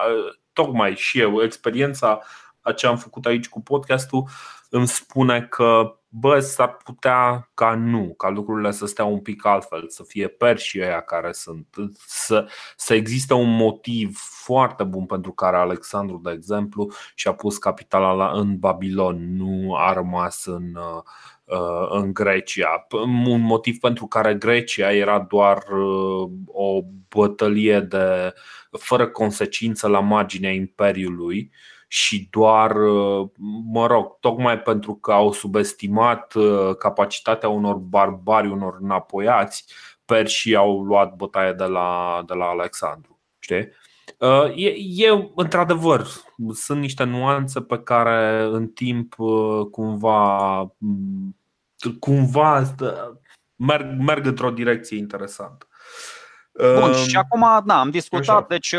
[0.52, 2.20] tocmai și eu, experiența
[2.60, 4.28] a ce am făcut aici cu podcastul
[4.70, 9.88] îmi spune că bă, s-ar putea ca nu, ca lucrurile să stea un pic altfel,
[9.88, 11.66] să fie perși ăia care sunt,
[12.06, 18.12] să, să existe un motiv foarte bun pentru care Alexandru, de exemplu, și-a pus capitala
[18.12, 22.86] la, în Babilon, nu a rămas în, uh, în Grecia.
[23.26, 28.34] Un motiv pentru care Grecia era doar uh, o bătălie de
[28.70, 31.50] fără consecință la marginea Imperiului
[31.92, 33.28] și doar, uh,
[33.72, 39.64] mă rog, tocmai pentru că au subestimat uh, capacitatea unor barbari, unor înapoiați,
[40.04, 43.20] perșii au luat bătaie de la, de la Alexandru.
[43.38, 43.68] Știi?
[44.18, 44.74] Uh, e,
[45.06, 46.06] e, într-adevăr,
[46.52, 49.14] sunt niște nuanțe pe care în timp
[49.70, 50.74] cumva
[51.98, 52.74] cumva
[53.56, 55.66] merg, merg într-o direcție interesantă.
[56.78, 58.46] Bun, și acum, da, am discutat, Așa.
[58.48, 58.74] deci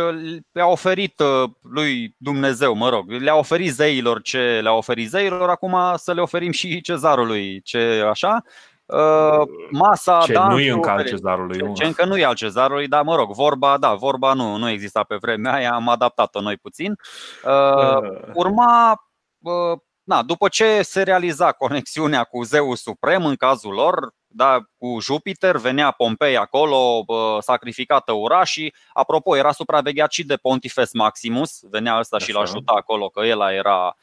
[0.51, 1.21] le-a oferit
[1.61, 6.51] lui Dumnezeu, mă rog, le-a oferit zeilor ce le-a oferit zeilor, acum să le oferim
[6.51, 8.43] și cezarului ce așa.
[8.91, 11.57] Uh, masa, ce dansul, nu e încă al cezarului.
[11.57, 14.69] Ce, ce încă nu e al cezarului, dar mă rog, vorba, da, vorba nu, nu
[14.69, 16.95] exista pe vremea aia, am adaptat-o noi puțin.
[17.43, 18.19] Uh, uh.
[18.33, 19.03] Urma,
[19.39, 24.97] uh, na, după ce se realiza conexiunea cu Zeus Suprem în cazul lor, da, cu
[25.01, 27.05] Jupiter, venea Pompei acolo,
[27.39, 28.73] sacrificată urașii.
[28.93, 32.25] Apropo, era supravegheat și de Pontifex Maximus, venea ăsta Așa.
[32.25, 33.95] și l ajuta acolo, că el era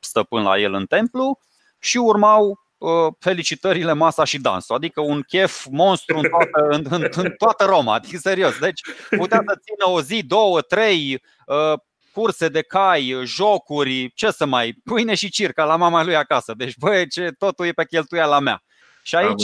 [0.00, 1.38] stăpân la el în templu.
[1.78, 4.74] Și urmau Uh, felicitările, masa și dansul.
[4.74, 7.94] Adică un chef monstru în toată, în, în, în toată Roma.
[7.94, 8.58] Adică serios.
[8.58, 8.80] Deci
[9.16, 11.78] putea să țină o zi, două, trei, uh,
[12.12, 16.54] curse de cai, jocuri, ce să mai, pâine și circa la mama lui acasă.
[16.56, 18.62] Deci, băi, ce, totul e pe cheltuiala mea.
[19.08, 19.42] Și aici,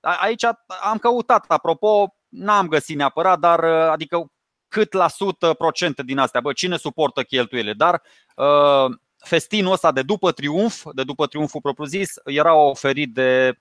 [0.00, 0.44] aici
[0.82, 4.26] am căutat, apropo, n-am găsit neapărat, dar uh, adică
[4.68, 8.02] cât la sută procente din astea, bă, cine suportă cheltuielile, dar
[8.36, 13.58] uh, festinul ăsta de după triumf, de după triumful propriu-zis, era oferit de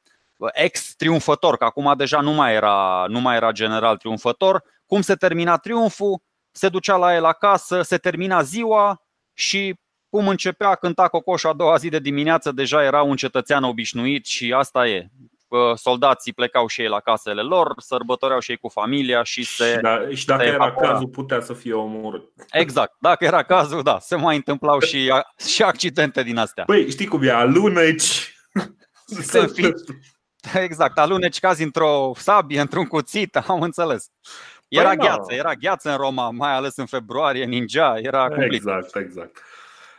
[0.54, 4.64] ex-triumfător, că acum deja nu mai, era, nu mai era general triumfător.
[4.86, 9.02] Cum se termina triumful, se ducea la el acasă, se termina ziua
[9.34, 9.76] și
[10.10, 14.54] cum începea, cânta cocoșul a doua zi de dimineață, deja era un cetățean obișnuit și
[14.54, 15.10] asta e
[15.76, 19.74] soldații plecau și ei la casele lor, sărbătoreau și ei cu familia și se.
[19.74, 20.92] Și, da, și dacă era evapora.
[20.92, 22.24] cazul, putea să fie omorât.
[22.52, 25.12] Exact, dacă era cazul, da, se mai întâmplau și,
[25.48, 26.64] și accidente din astea.
[26.64, 28.36] Păi, știi cum e, aluneci.
[29.06, 29.74] Se fi...
[30.54, 34.12] Exact, aluneci cazi într-o sabie, într-un cuțit, am înțeles.
[34.68, 35.36] Era păi gheață, no.
[35.36, 38.54] era gheață în Roma, mai ales în februarie, ninja, era complicat.
[38.54, 39.42] Exact, exact.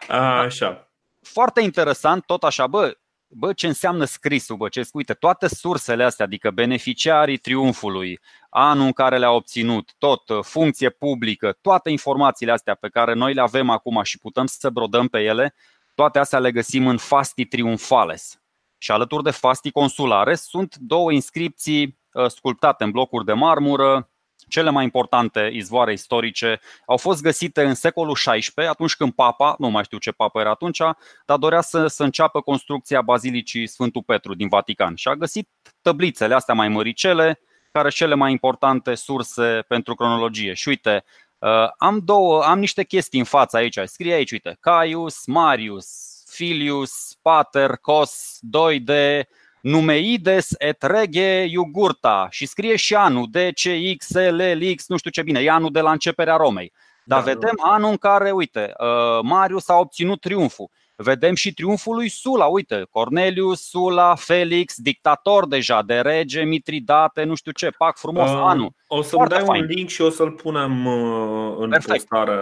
[0.08, 0.88] A, așa.
[1.22, 2.96] Foarte interesant, tot așa, bă,
[3.36, 8.92] bă, ce înseamnă scrisul, bă, ce uite, toate sursele astea, adică beneficiarii triumfului, anul în
[8.92, 13.70] care le-a obținut, tot, uh, funcție publică, toate informațiile astea pe care noi le avem
[13.70, 15.54] acum și putem să brodăm pe ele,
[15.94, 18.42] toate astea le găsim în Fasti Triumphales.
[18.78, 24.10] Și alături de Fasti Consulare sunt două inscripții uh, sculptate în blocuri de marmură,
[24.48, 29.68] cele mai importante izvoare istorice au fost găsite în secolul XVI, atunci când papa, nu
[29.68, 30.78] mai știu ce papă era atunci,
[31.26, 35.48] dar dorea să, să înceapă construcția Bazilicii Sfântul Petru din Vatican și a găsit
[35.83, 37.40] tăblițele astea mai măricele,
[37.72, 40.52] care cele mai importante surse pentru cronologie.
[40.52, 41.04] Și uite,
[41.38, 43.78] uh, am două, am niște chestii în fața aici.
[43.85, 45.87] Scrie aici, uite, Caius, Marius,
[46.26, 49.22] Filius, Pater, Cos, 2D,
[49.64, 55.72] Numeides et rege iugurta și scrie și anul DCXLLX, nu știu ce bine, e anul
[55.72, 56.72] de la începerea Romei.
[57.05, 57.70] Dar da, vedem da.
[57.70, 60.70] anul în care, uite, uh, Marius a obținut triumful.
[60.96, 67.35] Vedem și triumful lui Sula, uite, Cornelius, Sula, Felix, dictator deja, de rege, Mitridate, nu
[67.35, 68.72] știu ce, pac frumos, uh, anul.
[68.87, 69.62] O să-mi dai fain.
[69.62, 72.07] un link și o să-l punem uh, în Perfect.
[72.07, 72.38] postare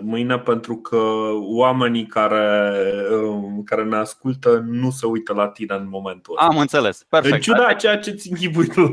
[0.00, 2.72] mâine pentru că oamenii care,
[3.10, 6.46] uh, care ne ascultă nu se uită la tine în momentul ăsta.
[6.46, 7.34] Am înțeles, perfect.
[7.34, 8.90] În ciuda ceea ce ți închipui tu.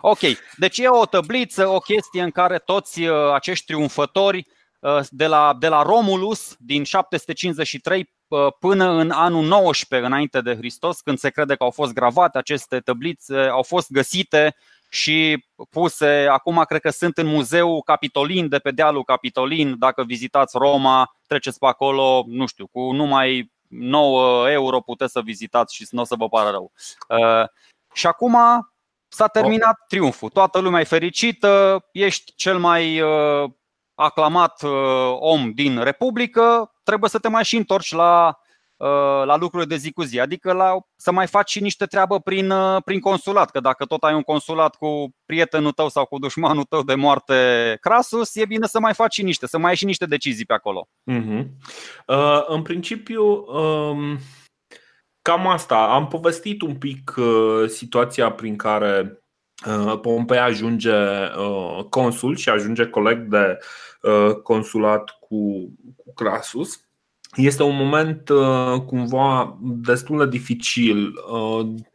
[0.00, 0.20] ok,
[0.56, 4.55] deci e o tăbliță, o chestie în care toți uh, acești triumfători Uh,
[5.10, 11.00] de la, de la Romulus din 753 uh, până în anul 19 înainte de Hristos,
[11.00, 14.56] când se crede că au fost gravate aceste tăblițe, au fost găsite
[14.88, 19.78] și puse, acum cred că sunt în muzeul Capitolin, de pe dealul Capitolin.
[19.78, 25.74] Dacă vizitați Roma, treceți pe acolo, nu știu, cu numai 9 euro puteți să vizitați
[25.74, 26.72] și nu o să vă pară rău.
[27.08, 27.48] Uh,
[27.92, 28.36] și acum
[29.08, 30.28] s-a terminat triumful.
[30.28, 33.00] Toată lumea e fericită, ești cel mai
[33.96, 38.38] aclamat uh, om din Republică, trebuie să te mai și întorci la,
[38.76, 42.20] uh, la lucrurile de zi cu zi, adică la, să mai faci și niște treabă
[42.20, 46.18] prin, uh, prin consulat, că dacă tot ai un consulat cu prietenul tău sau cu
[46.18, 49.76] dușmanul tău de moarte Crasus, e bine să mai faci și niște, să mai ai
[49.76, 50.88] și niște decizii pe acolo.
[51.12, 51.46] Uh-huh.
[52.06, 54.18] Uh, în principiu, um,
[55.22, 55.92] cam asta.
[55.92, 59.25] Am povestit un pic uh, situația prin care Uh,
[60.02, 60.94] Pompei ajunge
[61.38, 63.58] uh, consul și ajunge coleg de
[64.02, 65.36] uh, consulat cu,
[65.96, 66.80] cu Crasus.
[67.34, 68.28] Este un moment
[68.86, 71.14] cumva destul de dificil.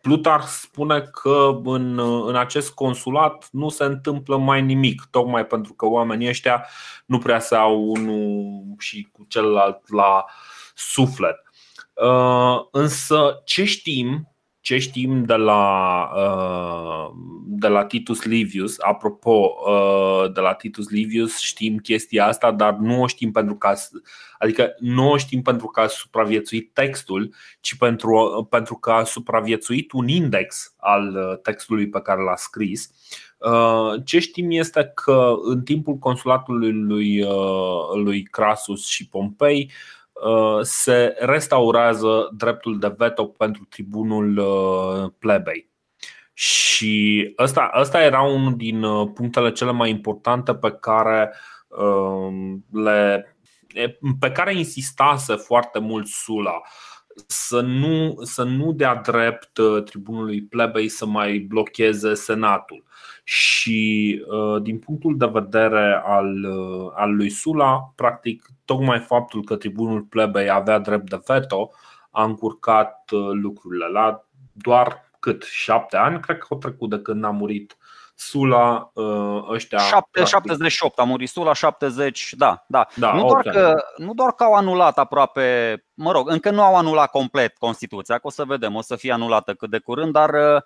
[0.02, 5.86] Plutar spune că în, în acest consulat nu se întâmplă mai nimic, tocmai pentru că
[5.86, 6.66] oamenii ăștia
[7.06, 10.26] nu prea se au unul și cu celălalt la
[10.76, 11.44] suflet.
[12.72, 14.31] Însă ce știm
[14.62, 16.12] ce știm de la,
[17.46, 19.56] de la Titus Livius, apropo
[20.34, 23.74] de la Titus Livius, știm chestia asta, dar nu o știm pentru că,
[24.40, 29.92] adică nu o știm pentru că a supraviețuit textul, ci pentru, pentru că a supraviețuit
[29.92, 32.92] un index al textului pe care l-a scris.
[34.06, 37.26] Ce știm este că în timpul consulatului lui,
[38.04, 40.01] lui Crasus și Pompei, Uh,
[40.62, 45.70] se restaurează dreptul de veto pentru tribunul uh, plebei.
[46.34, 51.34] Și ăsta, ăsta era unul din uh, punctele cele mai importante pe care
[52.72, 53.26] le
[54.20, 56.62] pe care insistase foarte mult Sula
[57.28, 62.84] să nu, să nu dea drept tribunului plebei să mai blocheze Senatul.
[63.24, 69.56] Și uh, din punctul de vedere al, uh, al lui Sula, practic, tocmai faptul că
[69.56, 71.72] tribunul plebei avea drept de veto
[72.12, 73.88] a încurcat uh, lucrurile.
[73.88, 75.44] La doar cât?
[75.44, 77.78] Șapte ani, cred că au trecut de când a murit
[78.16, 78.92] Sula
[79.50, 82.88] ăștia 7, 78 a murit Sula 70, da, da.
[82.96, 86.76] da nu, doar că, nu doar că au anulat aproape, mă rog, încă nu au
[86.76, 90.34] anulat complet Constituția, că o să vedem, o să fie anulată cât de curând, dar
[90.34, 90.64] Ă,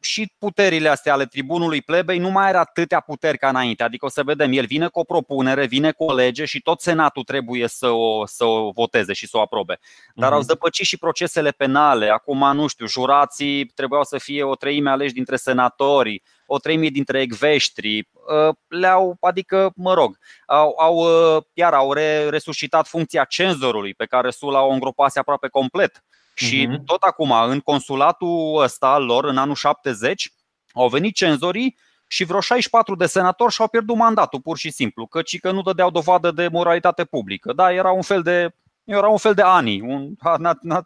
[0.00, 3.82] și puterile astea ale tribunului plebei nu mai are atâtea puteri ca înainte.
[3.82, 6.80] Adică o să vedem, el vine cu o propunere, vine cu o lege și tot
[6.80, 9.78] Senatul trebuie să o, să o voteze și să o aprobe.
[10.14, 10.32] Dar uh-huh.
[10.32, 10.48] au mhm.
[10.48, 12.08] zăpăcit și procesele penale.
[12.08, 17.20] Acum, nu știu, jurații trebuiau să fie o treime aleși dintre senatori, o treime dintre
[17.20, 18.08] ecveștri.
[18.28, 21.92] Ă, le-au, adică, mă rog, au, au, ă, iar au
[22.28, 26.04] resuscitat funcția cenzorului pe care Sula o îngropase aproape complet
[26.36, 26.84] și uh-huh.
[26.84, 30.32] tot acum, în consulatul ăsta al lor, în anul 70,
[30.72, 35.40] au venit cenzorii și vreo 64 de senatori și-au pierdut mandatul, pur și simplu, căci
[35.40, 37.52] că nu dădeau dovadă de moralitate publică.
[37.52, 38.54] Da, era un fel de
[38.86, 40.12] era un fel de ANI, un,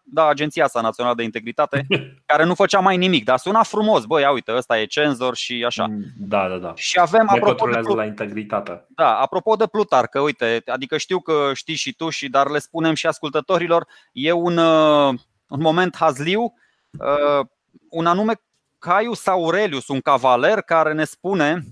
[0.04, 1.86] da, Agenția asta Națională de Integritate,
[2.26, 5.64] care nu făcea mai nimic, dar suna frumos, băi, ia uite, ăsta e cenzor și
[5.66, 5.86] așa.
[5.86, 6.72] Mm, da, da, da.
[6.76, 8.86] Și avem, ne apropo de Plut- la integritate.
[8.88, 12.58] Da, apropo de Plutar, că uite, adică știu că știi și tu, și dar le
[12.58, 15.14] spunem și ascultătorilor, e un, uh,
[15.50, 16.54] un moment hazliu,
[16.98, 17.46] uh,
[17.90, 18.40] un anume
[18.78, 21.62] Caius Aurelius, un cavaler care ne spune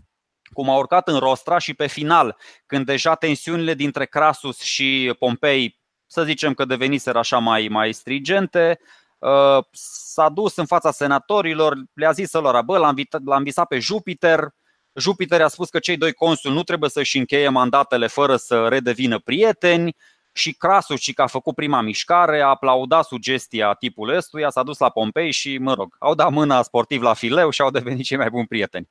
[0.52, 2.36] cum a urcat în Rostra și pe final,
[2.66, 8.80] când deja tensiunile dintre Crasus și Pompei, să zicem că deveniseră așa mai, mai strigente,
[9.18, 14.48] uh, s-a dus în fața senatorilor, le-a zis lor, bă, l-am, l-am visat pe Jupiter,
[14.94, 19.18] Jupiter a spus că cei doi consuli nu trebuie să-și încheie mandatele fără să redevină
[19.18, 19.96] prieteni
[20.38, 24.90] și Crasuci, că a făcut prima mișcare, a aplaudat sugestia tipului ăstuia, s-a dus la
[24.90, 28.30] Pompei și, mă rog, au dat mâna sportiv la fileu și au devenit cei mai
[28.30, 28.88] buni prieteni.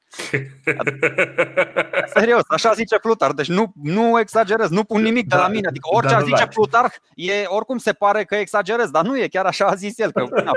[2.15, 5.67] Serios, așa zice Plutar, deci nu, nu exagerez, nu pun nimic de la da, mine.
[5.67, 6.47] Adică orice da, zice da.
[6.47, 10.11] Plutar, e, oricum se pare că exagerez, dar nu e, chiar așa a zis el.
[10.11, 10.51] Că, na,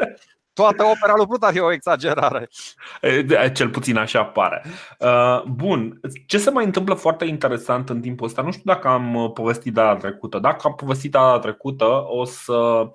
[0.52, 2.48] toată opera lui Plutar e o exagerare.
[3.54, 4.64] Cel puțin așa pare.
[5.46, 8.42] Bun, ce se mai întâmplă foarte interesant în timpul ăsta?
[8.42, 10.38] Nu știu dacă am uh, povestit data trecută.
[10.38, 12.90] Dacă am povestit data trecută, o să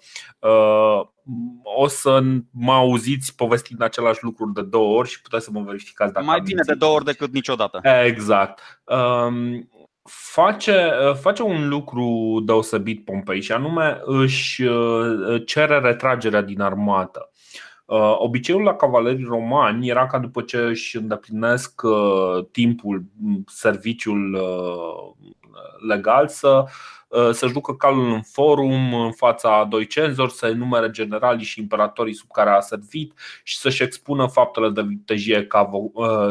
[1.64, 6.14] o să mă auziți povestind același lucruri de două ori și puteți să mă verificați
[6.14, 7.82] dacă Mai bine de două ori decât niciodată.
[8.04, 8.82] Exact.
[8.84, 9.70] Um,
[10.04, 10.90] face,
[11.22, 17.32] face un lucru deosebit Pompei și anume își uh, cere retragerea din armată.
[17.86, 23.04] Uh, obiceiul la cavalerii romani era ca după ce își îndeplinesc uh, timpul,
[23.48, 24.40] serviciul
[25.88, 26.66] legal să
[27.32, 32.14] să-și ducă calul în forum în fața a doi cenzori, să enumere generalii și imperatorii
[32.14, 35.70] sub care a servit și să-și expună faptele de vitejie ca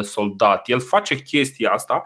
[0.03, 0.69] soldat.
[0.69, 2.03] El face chestia asta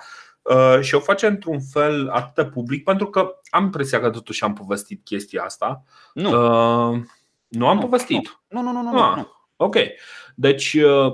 [0.80, 4.52] și o face într-un fel atât de public, pentru că am impresia că totuși am
[4.52, 5.82] povestit chestia asta.
[6.12, 6.28] Nu.
[6.28, 7.00] Uh,
[7.48, 8.40] nu am nu, povestit.
[8.48, 9.02] Nu, nu, nu, nu.
[9.02, 9.37] Ah, nu.
[9.60, 9.76] Ok.
[10.34, 10.72] Deci.
[10.74, 11.12] Uh,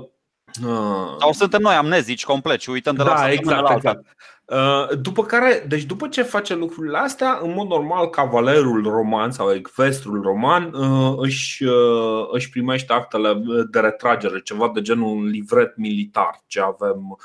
[1.19, 3.73] Sau suntem noi amnezici complet și uităm de la da, exact, la alta.
[3.73, 4.05] Exact.
[4.45, 9.53] Uh, după care, deci după ce face lucrurile astea, în mod normal, cavalerul roman sau
[9.53, 15.77] ecvestrul roman uh, își, uh, își primește actele de retragere, ceva de genul un livret
[15.77, 17.17] militar, ce avem,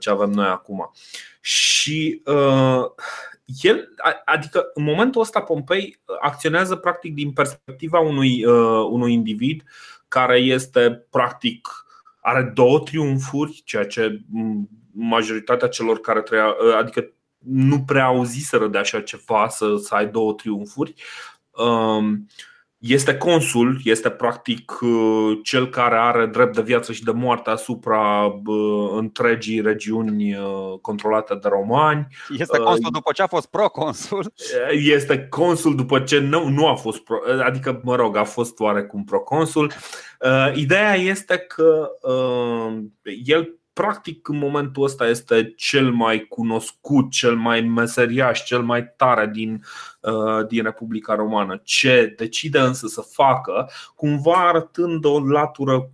[0.00, 0.90] ce avem noi acum.
[1.40, 2.22] Și
[3.62, 3.88] el,
[4.24, 8.44] adică în momentul ăsta Pompei acționează practic din perspectiva unui,
[8.90, 9.62] unui individ
[10.14, 11.68] care este practic
[12.20, 14.20] are două triumfuri, ceea ce
[14.92, 20.32] majoritatea celor care trăia, adică nu prea auziseră de așa ceva să, să ai două
[20.32, 20.94] triumfuri.
[21.50, 22.28] Um,
[22.86, 28.24] este consul, este practic uh, cel care are drept de viață și de moarte asupra
[28.24, 32.06] uh, întregii regiuni uh, controlate de romani.
[32.38, 34.32] Este consul după ce a fost proconsul.
[34.96, 39.04] Este consul după ce nu, nu a fost pro, adică, mă rog, a fost oarecum
[39.04, 39.72] proconsul.
[40.54, 41.88] Ideea este că
[43.24, 49.26] el practic în momentul ăsta este cel mai cunoscut, cel mai meseriaș, cel mai tare
[49.26, 49.64] din,
[50.00, 51.60] uh, din Republica Romană.
[51.64, 55.90] Ce decide însă să facă, cumva arătând o latură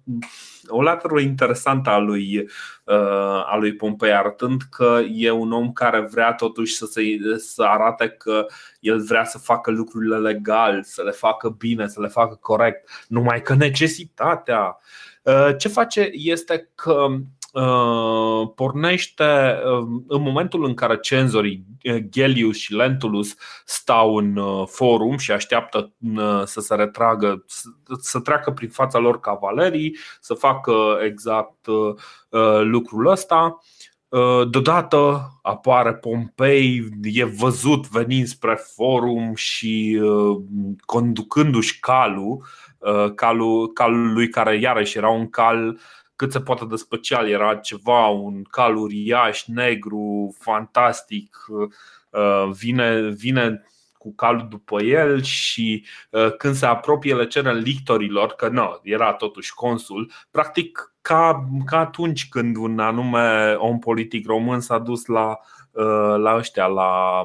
[0.69, 2.39] o latură interesantă a lui,
[2.85, 7.03] uh, a lui Pompei, arătând că e un om care vrea totuși să, se,
[7.37, 8.47] să arate că
[8.81, 13.43] el vrea să facă lucrurile legal, să le facă bine, să le facă corect, numai
[13.43, 14.79] că necesitatea.
[15.23, 17.21] Uh, ce face este că Uh,
[18.55, 23.35] pornește uh, în momentul în care cenzorii uh, Gellius și Lentulus
[23.65, 25.93] stau în forum și așteaptă
[26.45, 27.45] să se retragă,
[28.01, 31.67] să treacă prin fața lor cavalerii, să facă exact
[32.61, 33.59] lucrul ăsta.
[34.51, 40.01] Deodată apare Pompei, e văzut venind spre forum și
[40.81, 42.45] conducându-și calul,
[43.15, 45.79] calul, calul lui care iarăși era un cal
[46.21, 47.29] cât se poate de special.
[47.29, 51.37] Era ceva, un cal uriaș, negru, fantastic.
[52.11, 53.65] Uh, vine, vine
[53.99, 59.13] cu calul după el și uh, când se apropie le cere lictorilor că nu, era
[59.13, 65.29] totuși consul, practic ca, ca atunci când un anume om politic român s-a dus la,
[65.29, 65.60] uh,
[66.17, 67.23] la ăștia, la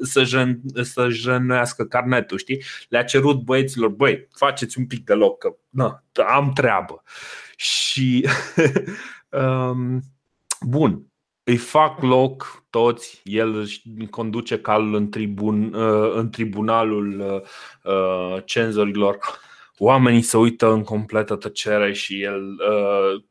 [0.00, 2.62] să, jen, să jenuiască carnetul, știi?
[2.88, 6.04] Le-a cerut băieților, băi, faceți un pic de loc, că na,
[6.34, 7.02] am treabă.
[7.56, 8.26] Și
[9.42, 10.00] um,
[10.60, 11.06] bun,
[11.42, 17.20] îi fac loc toți, el își conduce calul în, tribun, uh, în tribunalul
[17.82, 19.18] uh, cenzorilor
[19.82, 23.22] oamenii se uită în completă tăcere și el, uh,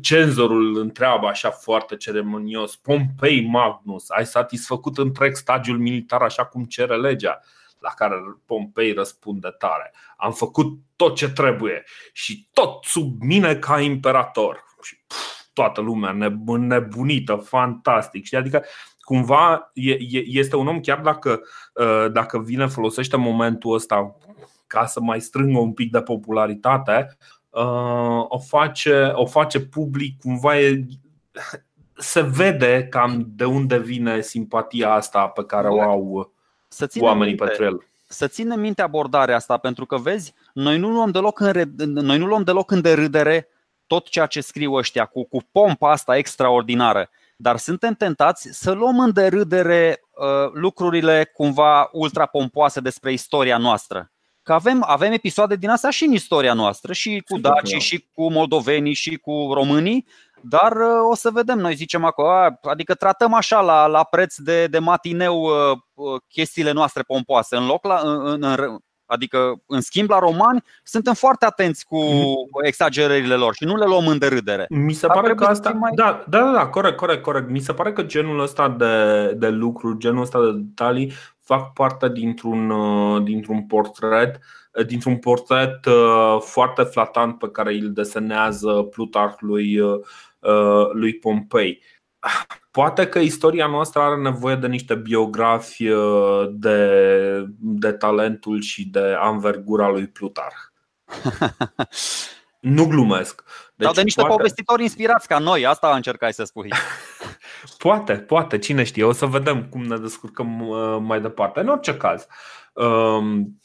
[0.00, 6.96] cenzorul întreabă așa foarte ceremonios Pompei Magnus, ai satisfăcut întreg stagiul militar așa cum cere
[6.96, 7.40] legea?
[7.78, 8.14] La care
[8.46, 14.96] Pompei răspunde tare Am făcut tot ce trebuie și tot sub mine ca imperator Și
[15.06, 15.16] pf,
[15.52, 16.12] toată lumea
[16.58, 18.64] nebunită, fantastic și Adică
[19.00, 19.70] cumva
[20.24, 21.40] este un om chiar dacă,
[21.74, 24.16] uh, dacă vine folosește momentul ăsta
[24.74, 27.16] ca să mai strângă un pic de popularitate,
[27.50, 30.84] uh, o face, o face public, cumva e,
[31.96, 36.32] se vede cam de unde vine simpatia asta pe care o au
[36.68, 37.86] să oamenii minte, pentru el.
[38.08, 42.26] Să ținem minte abordarea asta, pentru că vezi, noi nu luăm deloc în, noi nu
[42.26, 43.48] luăm deloc în derâdere
[43.86, 47.10] tot ceea ce scriu ăștia cu, cu pompa asta extraordinară.
[47.36, 54.12] Dar suntem tentați să luăm în derâdere uh, lucrurile cumva ultra pompoase despre istoria noastră.
[54.44, 58.30] Că avem, avem episoade din asta și în istoria noastră, și cu dacii, și cu
[58.30, 60.06] moldovenii, și cu românii,
[60.40, 62.28] dar uh, o să vedem, noi zicem acolo,
[62.62, 67.66] adică tratăm așa la, la preț de, de matineu uh, uh, chestiile noastre pompoase, în
[67.66, 72.64] loc la, în, în, Adică, în schimb, la romani suntem foarte atenți cu mhm.
[72.64, 74.66] exagerările lor și nu le luăm în derâdere.
[74.68, 75.70] Mi se pare că asta.
[75.70, 75.90] Mai...
[75.94, 77.48] Da, da, da, corect, corect, corect.
[77.48, 81.12] Mi se pare că genul ăsta de, de lucruri, genul ăsta de detalii
[81.44, 84.40] fac parte dintr-un, uh, dintr-un portret
[84.72, 89.80] uh, dintr-un portret uh, foarte flatant pe care îl desenează Plutarh lui,
[90.92, 91.82] lui Pompei.
[92.70, 95.88] Poate că istoria noastră are nevoie de niște biografi
[96.50, 100.56] de, de talentul și de anvergura lui Plutarh.
[102.64, 103.42] nu glumesc.
[103.74, 104.36] Deci Sau de niște poate...
[104.36, 106.70] povestitori inspirați ca noi, asta încercai să spui.
[107.78, 111.60] Poate, poate, cine știe, o să vedem cum ne descurcăm uh, mai departe.
[111.60, 112.26] În orice caz.
[112.72, 113.58] Um,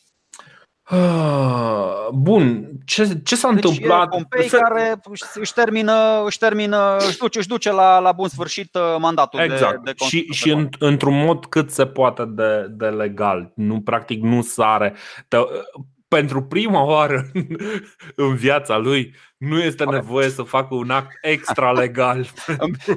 [0.92, 4.10] uh, bun, ce, ce s-a deci întâmplat?
[4.10, 4.58] Pompei să...
[4.58, 5.02] care
[5.34, 9.84] își termină, își termină, își duce, își duce la, la bun sfârșit uh, mandatul exact.
[9.84, 13.52] de, de Și, și în, într-un mod cât se poate de, de legal.
[13.56, 14.96] Nu, practic, nu sare.
[15.28, 15.38] Te,
[16.10, 17.32] pentru prima oară
[18.16, 22.28] în viața lui nu este nevoie să facă un act extra legal.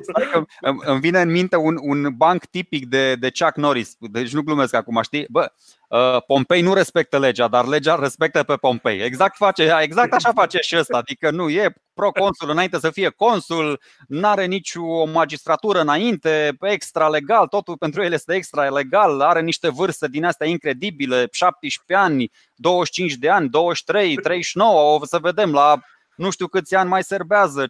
[0.85, 4.75] Îmi vine în minte un, un banc tipic de, de Chuck Norris, deci nu glumesc
[4.75, 5.27] acum, știi?
[5.31, 5.82] Bă, uh,
[6.27, 9.01] Pompei nu respectă legea, dar legea respectă pe Pompei.
[9.01, 13.81] Exact, face, exact așa face și ăsta, adică nu e proconsul înainte să fie consul,
[14.09, 19.41] nu are nici o magistratură înainte, extra legal, totul pentru el este extra legal, are
[19.41, 25.53] niște vârste din astea incredibile, 17 ani, 25 de ani, 23, 39, o să vedem
[25.53, 25.81] la
[26.17, 27.67] nu știu câți ani mai serbează 15.000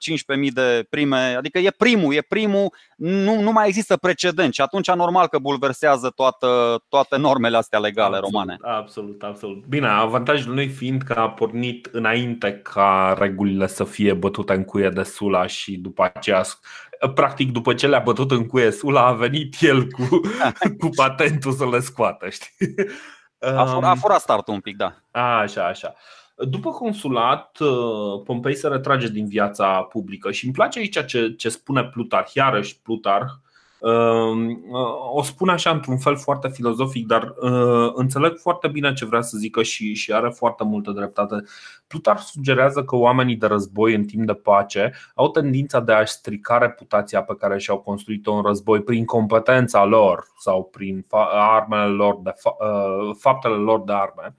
[0.52, 5.26] de prime, adică e primul, e primul, nu, nu mai există precedent și atunci normal
[5.26, 8.56] că bulversează toată, toate normele astea legale absolut, romane.
[8.62, 9.66] Absolut, absolut.
[9.66, 14.88] Bine, avantajul lui fiind că a pornit înainte ca regulile să fie bătute în cuie
[14.88, 16.44] de Sula și după aceea
[17.14, 20.20] practic după ce le-a bătut în cuie Sula a venit el cu,
[20.80, 22.74] cu patentul să le scoată, știi?
[23.38, 24.94] A, fur, a furat startul un pic, da.
[25.10, 25.94] Așa, așa.
[26.34, 31.48] După consulat, uh, Pompei se retrage din viața publică și îmi place aici ce, ce
[31.48, 33.26] spune Plutarh, iarăși Plutarh,
[33.80, 34.32] uh,
[35.12, 39.36] o spune așa într-un fel foarte filozofic, dar uh, înțeleg foarte bine ce vrea să
[39.36, 41.34] zică și, și are foarte multă dreptate.
[41.86, 46.58] Plutarh sugerează că oamenii de război în timp de pace au tendința de a-și strica
[46.58, 52.32] reputația pe care și-au construit-o în război prin competența lor sau prin armele lor de
[53.18, 54.36] faptele lor de arme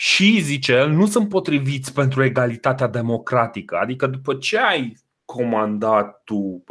[0.00, 3.76] și, zice el, nu sunt potriviți pentru egalitatea democratică.
[3.76, 6.64] Adică după ce ai comandat tu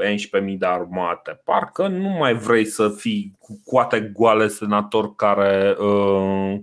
[0.43, 6.59] 11.000 de armate, parcă nu mai vrei să fii cu coate goale senator care, uh,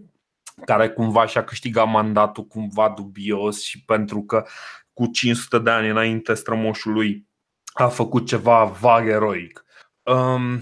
[0.64, 4.44] care cumva și-a câștigat mandatul cumva dubios și pentru că
[4.92, 7.26] cu 500 de ani înainte strămoșului
[7.72, 9.64] a făcut ceva vag eroic.
[10.02, 10.60] Um,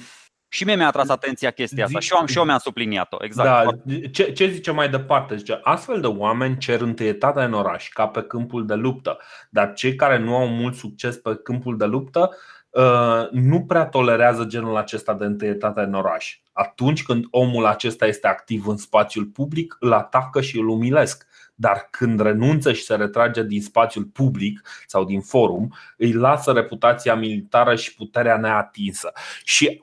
[0.54, 3.16] și mie mi-a atras atenția chestia asta și eu, am, și eu mi-am subliniat-o.
[3.20, 3.82] Exact.
[3.84, 3.92] Da.
[4.12, 5.36] Ce, ce zice mai departe?
[5.36, 9.18] Zice, astfel de oameni cer întâietate în oraș, ca pe câmpul de luptă,
[9.50, 12.30] dar cei care nu au mult succes pe câmpul de luptă
[12.70, 16.38] uh, nu prea tolerează genul acesta de întâietate în oraș.
[16.52, 21.88] Atunci când omul acesta este activ în spațiul public, îl atacă și îl umilesc dar
[21.90, 27.74] când renunță și se retrage din spațiul public sau din forum, îi lasă reputația militară
[27.74, 29.12] și puterea neatinsă.
[29.44, 29.82] Și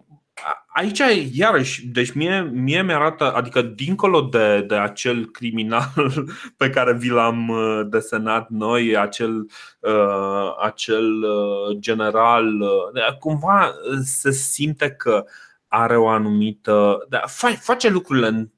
[0.67, 1.01] aici,
[1.33, 5.93] iarăși, deci mie, mie mi-arată, adică dincolo de, de acel criminal
[6.57, 9.47] pe care vi l-am uh, desenat noi, acel,
[9.79, 13.73] uh, acel uh, general, uh, cumva
[14.03, 15.25] se simte că
[15.67, 17.05] are o anumită.
[17.09, 17.23] Da,
[17.59, 18.51] face lucrurile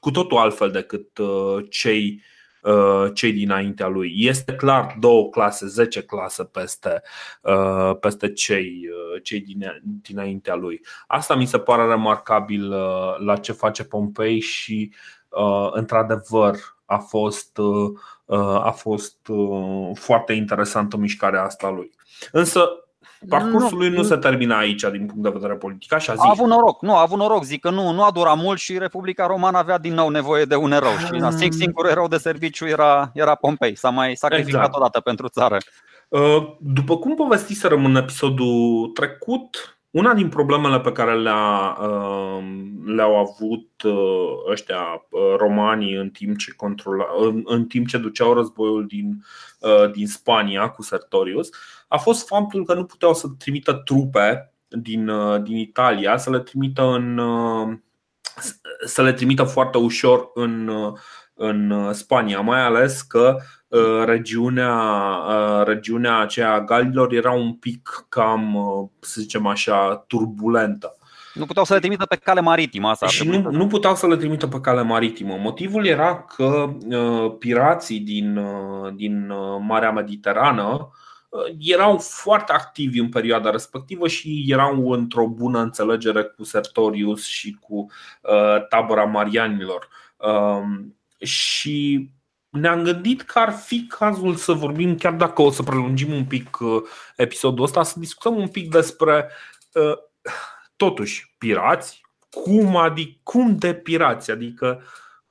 [0.00, 2.37] cu totul altfel decât uh, cei uh, Uh,
[3.14, 4.12] cei dinaintea lui.
[4.16, 7.02] Este clar două clase, 10 clase peste,
[7.42, 10.80] uh, peste cei, uh, cei din, dinaintea lui.
[11.06, 12.68] Asta mi se pare remarcabil
[13.18, 14.92] la ce face Pompei și
[15.70, 17.58] într-adevăr a fost,
[18.62, 19.16] a fost
[19.94, 21.90] foarte interesantă mișcarea asta lui.
[22.32, 22.87] Însă
[23.28, 26.24] Parcursul lui nu, nu se termina aici din punct de vedere politic, așa zic.
[26.24, 28.78] A avut noroc, nu, a avut noroc, zic că nu, nu a durat mult și
[28.78, 32.66] Republica Romană avea din nou nevoie de un erou și na, singurul erou de serviciu
[32.66, 34.76] era, era Pompei, s-a mai sacrificat exact.
[34.76, 35.56] odată pentru țară.
[36.08, 42.44] Uh, după cum povestiserăm în episodul trecut, una din problemele pe care le-a, uh,
[42.84, 45.06] le-au avut uh, ăștia
[45.36, 47.04] romanii în timp ce, controla,
[47.44, 49.24] în timp ce duceau războiul din,
[49.92, 51.50] din Spania cu Sertorius
[51.88, 56.38] a fost faptul că nu puteau să trimită trupe din, uh, din Italia, să le
[56.38, 57.76] trimită în uh,
[58.86, 60.92] să le trimită foarte ușor în, uh,
[61.34, 63.36] în Spania, mai ales că
[64.04, 64.72] regiunea,
[65.64, 68.56] regiunea aceea a Galilor era un pic cam,
[69.00, 70.96] să zicem așa, turbulentă.
[71.34, 73.06] Nu puteau să le trimită pe cale maritimă asta.
[73.06, 75.36] Și nu, nu puteau să le trimită pe cale maritimă.
[75.40, 81.06] Motivul era că uh, pirații din, uh, din Marea Mediterană Uh,
[81.58, 87.90] erau foarte activi în perioada respectivă și erau într-o bună înțelegere cu Sertorius și cu
[88.22, 89.88] uh, tabăra Marianilor.
[90.16, 92.08] Um, și
[92.48, 96.60] ne-am gândit că ar fi cazul să vorbim, chiar dacă o să prelungim un pic
[96.60, 96.82] uh,
[97.16, 99.30] episodul ăsta, să discutăm un pic despre,
[100.76, 104.82] totuși, pirați, cum, adică, cum de pirați, adică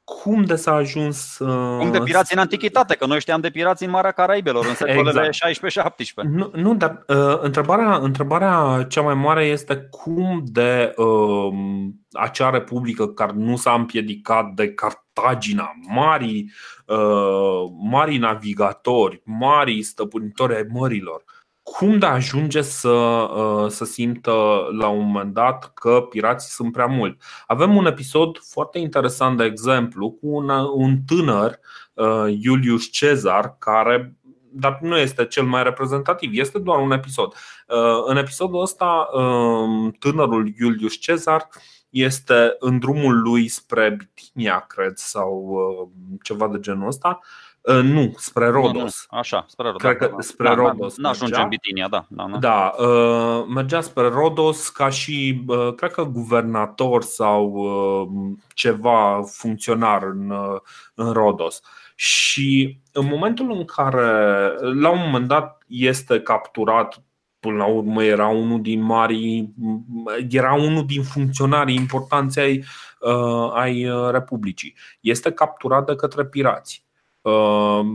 [0.08, 1.40] cum de s-a ajuns.
[1.40, 1.78] Uh...
[1.78, 5.26] Cum de pirați în antichitate, că noi știam de pirați în Marea Caraibelor, în secolele
[5.26, 5.94] exact.
[6.00, 6.30] 16-17.
[6.30, 11.54] Nu, nu dar uh, întrebarea, întrebarea cea mai mare este cum de uh,
[12.12, 16.46] acea republică care nu s-a împiedicat de Cartagina, mari,
[16.86, 21.24] uh, mari navigatori, mari stăpânitori ai mărilor,
[21.72, 24.32] cum de ajunge să, uh, să simtă
[24.78, 27.22] la un moment dat că pirații sunt prea mult.
[27.48, 31.60] Avem un episod foarte interesant, de exemplu, cu un, un tânăr,
[31.94, 34.16] uh, Iulius Cezar, care
[34.52, 37.34] dar nu este cel mai reprezentativ, este doar un episod.
[37.68, 41.48] Uh, în episodul ăsta, um, tânărul Iulius Cezar
[41.90, 45.60] este în drumul lui spre Bitinia, cred, sau
[46.22, 48.74] ceva de genul ăsta Uh, nu, spre Rodos.
[48.74, 49.18] Nu, nu.
[49.20, 49.82] Așa, spre Rodos.
[49.82, 50.98] Cred că da, spre da, Rodos.
[50.98, 52.06] Nu ajunge în Bitinia, da.
[52.10, 52.38] Da, da.
[52.38, 57.66] da uh, mergea spre Rodos ca și, uh, cred că guvernator sau
[58.54, 60.34] ceva funcționar în,
[60.94, 61.62] în Rodos.
[61.96, 67.02] Și în momentul în care, la un moment dat, este capturat
[67.40, 69.50] până la urmă era unul din mari,
[70.30, 72.64] era unul din funcționarii importanți ai,
[73.00, 74.76] uh, ai Republicii.
[75.00, 76.87] Este capturat de către pirați.
[77.30, 77.86] Uh,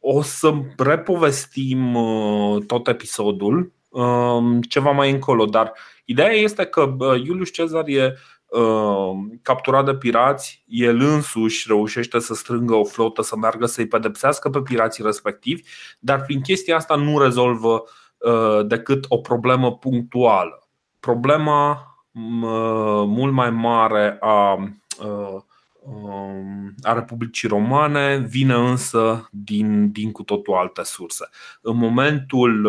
[0.00, 5.72] o să repovestim uh, tot episodul uh, ceva mai încolo, dar
[6.04, 8.14] ideea este că uh, Iulius Cezar e
[8.46, 9.10] uh,
[9.42, 14.60] capturat de pirați, el însuși reușește să strângă o flotă, să meargă să-i pedepsească pe
[14.60, 15.62] pirații respectivi,
[15.98, 17.90] dar prin chestia asta nu rezolvă uh,
[18.22, 20.68] Uh, decât o problemă punctuală.
[21.00, 21.70] Problema
[22.12, 25.46] uh, mult mai mare a, uh, um,
[26.82, 31.28] a Republicii Romane vine însă din, din cu totul alte surse.
[31.60, 32.66] În momentul,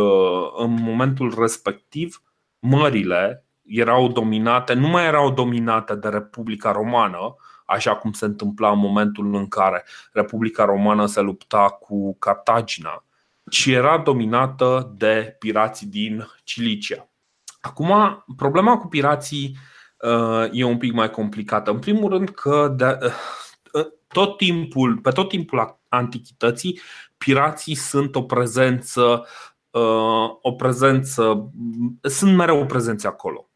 [0.57, 2.21] în momentul respectiv,
[2.59, 7.35] mările erau dominate, nu mai erau dominate de Republica Romană,
[7.65, 13.05] așa cum se întâmpla în momentul în care Republica Romană se lupta cu Cartagina,
[13.49, 17.07] ci era dominată de pirații din Cilicia.
[17.61, 19.57] Acum, problema cu pirații
[19.97, 21.71] uh, e un pic mai complicată.
[21.71, 23.11] În primul rând că de, uh,
[24.13, 26.79] tot timpul, pe tot timpul antichității,
[27.17, 29.25] pirații sunt o prezență,
[29.69, 31.51] uh, o prezență,
[32.01, 33.47] sunt mereu o prezență acolo.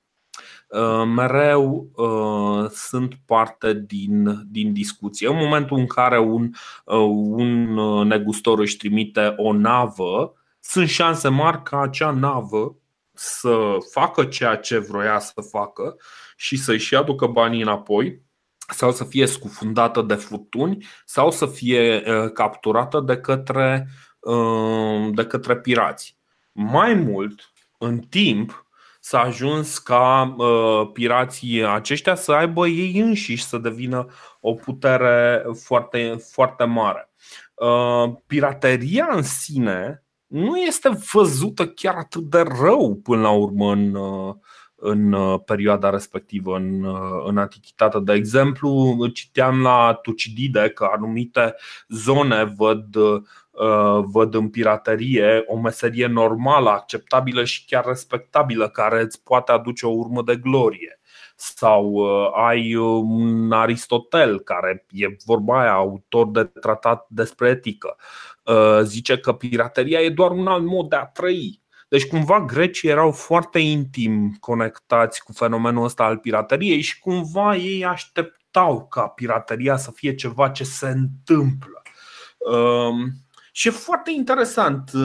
[0.69, 5.27] Uh, mereu uh, sunt parte din, din discuție.
[5.27, 6.51] În momentul în care un,
[6.85, 7.73] uh, un
[8.07, 12.75] negustor își trimite o navă, sunt șanse mari ca acea navă
[13.13, 15.95] să facă ceea ce vroia să facă
[16.35, 18.21] și să-și aducă banii înapoi
[18.73, 22.03] sau să fie scufundată de furtuni sau să fie
[22.33, 23.87] capturată de către,
[25.11, 26.17] de către pirați.
[26.51, 28.67] Mai mult, în timp,
[29.07, 34.05] s-a ajuns ca uh, pirații aceștia să aibă ei înșiși să devină
[34.39, 37.09] o putere foarte, foarte mare.
[37.53, 43.93] Uh, pirateria în sine nu este văzută chiar atât de rău până la urmă în,
[43.95, 44.35] uh,
[44.79, 47.99] în uh, perioada respectivă, în, uh, în antichitate.
[47.99, 51.55] De exemplu, citeam la Tucidide că anumite
[51.87, 52.95] zone văd
[53.59, 59.85] Uh, văd în piraterie o meserie normală, acceptabilă și chiar respectabilă, care îți poate aduce
[59.85, 60.99] o urmă de glorie.
[61.35, 67.95] Sau uh, ai un Aristotel, care e vorba aia, autor de tratat despre etică,
[68.43, 71.61] uh, zice că pirateria e doar un alt mod de a trăi.
[71.87, 77.85] Deci cumva grecii erau foarte intim conectați cu fenomenul ăsta al pirateriei și cumva ei
[77.85, 81.81] așteptau ca pirateria să fie ceva ce se întâmplă.
[82.37, 83.11] Um,
[83.51, 84.91] și e foarte interesant.
[84.93, 85.01] Uh,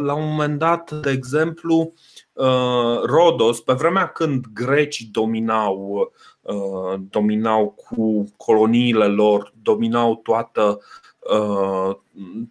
[0.00, 1.92] la un moment dat, de exemplu,
[2.32, 10.78] uh, Rodos, pe vremea când grecii dominau, uh, dominau cu coloniile lor, dominau toată,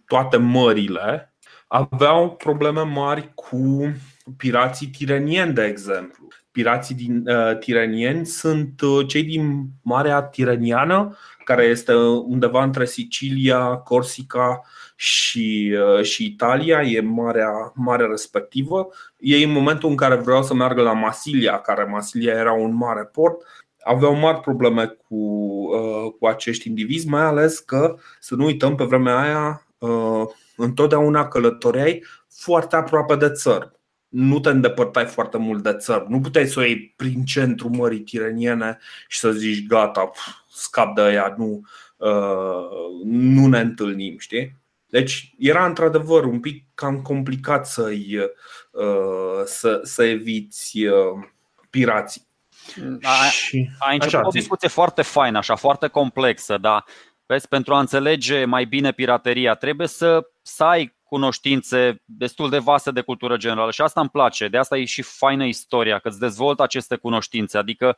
[0.06, 1.33] toate mările,
[1.74, 3.92] aveau probleme mari cu
[4.36, 6.28] pirații tirenieni, de exemplu.
[6.50, 11.94] Pirații din, uh, tirenieni sunt cei din Marea Tireniană, care este
[12.26, 14.60] undeva între Sicilia, Corsica
[14.96, 18.88] și, uh, și Italia, e marea, marea respectivă.
[19.18, 23.04] Ei în momentul în care vreau să meargă la Masilia, care Masilia era un mare
[23.04, 23.42] port,
[23.84, 28.84] aveau mari probleme cu, uh, cu acești indivizi, mai ales că, să nu uităm, pe
[28.84, 33.70] vremea aia uh, întotdeauna călătoreai foarte aproape de țări.
[34.08, 36.04] Nu te îndepărtai foarte mult de țări.
[36.08, 38.78] Nu puteai să o iei prin centrul mării tireniene
[39.08, 40.10] și să zici gata,
[40.52, 41.60] scap de aia, nu,
[43.04, 44.62] nu ne întâlnim, știi?
[44.86, 48.18] Deci era într-adevăr un pic cam complicat să-i,
[48.70, 51.24] uh, să, să eviți uh,
[51.70, 52.26] pirații.
[53.02, 53.10] A,
[53.78, 54.74] a început așa, o discuție zi.
[54.74, 56.84] foarte faină, așa, foarte complexă, dar
[57.26, 62.90] vezi, pentru a înțelege mai bine pirateria trebuie să, să ai cunoștințe destul de vaste
[62.90, 64.48] de cultură generală și asta îmi place.
[64.48, 67.58] De asta e și faină istoria, că îți dezvoltă aceste cunoștințe.
[67.58, 67.96] Adică,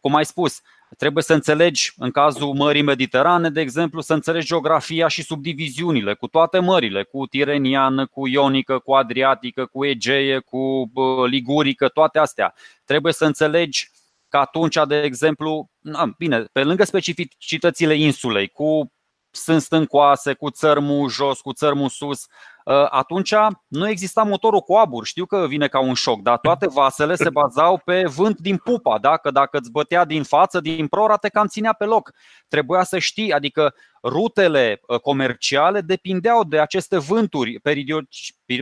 [0.00, 0.60] cum ai spus,
[0.96, 6.26] Trebuie să înțelegi, în cazul Mării Mediterane, de exemplu, să înțelegi geografia și subdiviziunile cu
[6.26, 10.92] toate mările, cu Tireniană, cu Ionică, cu Adriatică, cu Egee, cu
[11.26, 12.54] Ligurică, toate astea.
[12.84, 13.90] Trebuie să înțelegi
[14.28, 18.92] că atunci, de exemplu, na, bine, pe lângă specificitățile insulei, cu
[19.30, 22.26] sunt stâncoase, cu țărmul jos, cu țărmul sus,
[22.66, 23.34] ă, atunci
[23.66, 25.06] nu exista motorul cu abur.
[25.06, 28.98] Știu că vine ca un șoc, dar toate vasele se bazau pe vânt din pupa,
[28.98, 29.16] da?
[29.16, 32.12] că dacă îți bătea din față, din prora, te cam ținea pe loc.
[32.48, 37.60] Trebuia să știi, adică rutele comerciale depindeau de aceste vânturi,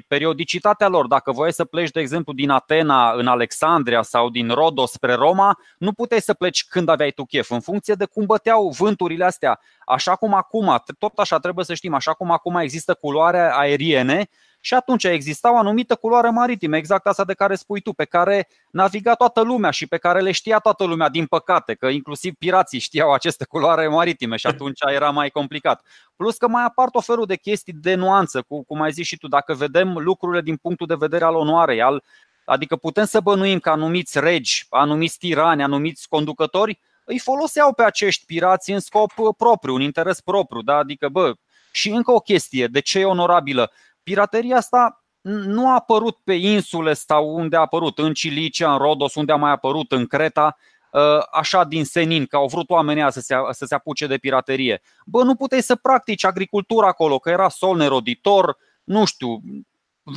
[0.09, 1.07] periodicitatea lor.
[1.07, 5.59] Dacă voiai să pleci, de exemplu, din Atena în Alexandria sau din Rodos spre Roma,
[5.79, 9.61] nu puteai să pleci când aveai tu chef, în funcție de cum băteau vânturile astea.
[9.87, 14.29] Așa cum acum, tot așa trebuie să știm, așa cum acum există culoare aeriene,
[14.67, 18.49] și atunci exista o anumită culoare maritimă, exact asta de care spui tu, pe care
[18.71, 22.79] naviga toată lumea și pe care le știa toată lumea, din păcate, că inclusiv pirații
[22.79, 25.85] știau aceste culoare maritime și atunci era mai complicat.
[26.17, 29.17] Plus că mai apar o felul de chestii de nuanță, cu, cum ai zis și
[29.17, 32.03] tu, dacă vedem lucrurile din punctul de vedere al onoarei, al,
[32.45, 38.25] adică putem să bănuim că anumiți regi, anumiți tirani, anumiți conducători îi foloseau pe acești
[38.25, 40.77] pirați în scop propriu, în interes propriu, da?
[40.77, 41.35] adică bă,
[41.73, 43.71] și încă o chestie, de ce e onorabilă?
[44.07, 49.15] Pirateria asta nu a apărut pe insule sau unde a apărut, în Cilicia, în Rodos,
[49.15, 50.57] unde a mai apărut, în Creta,
[50.93, 54.83] ă, așa din senin, că au vrut oamenii să se, să se apuce de piraterie.
[55.05, 59.41] Bă, nu puteai să practici agricultura acolo, că era sol neroditor, nu știu,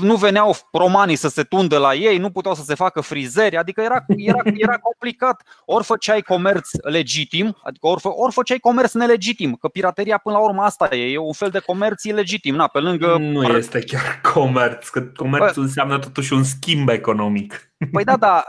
[0.02, 3.82] nu veneau romanii să se tundă la ei, nu puteau să se facă frizeri, adică
[3.82, 5.44] era, era, era complicat.
[5.66, 10.44] Ori făceai comerț legitim, adică ori, fă, ori făceai comerț nelegitim, că pirateria până la
[10.44, 12.56] urmă asta e, e un fel de comerț ilegitim.
[12.56, 13.18] Na, pe lângă...
[13.20, 15.68] Nu este chiar comerț, că comerțul Bă...
[15.68, 17.72] înseamnă totuși un schimb economic.
[17.92, 18.44] Păi da, da,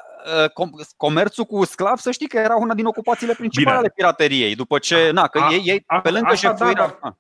[0.45, 0.53] ă,
[0.97, 3.79] comerțul cu sclav, să știi că era una din ocupațiile principale Bine.
[3.79, 4.55] ale pirateriei.
[4.55, 6.99] După ce, na, că a, ei, ei pe lângă șefuirea...
[7.03, 7.17] Da, Ă,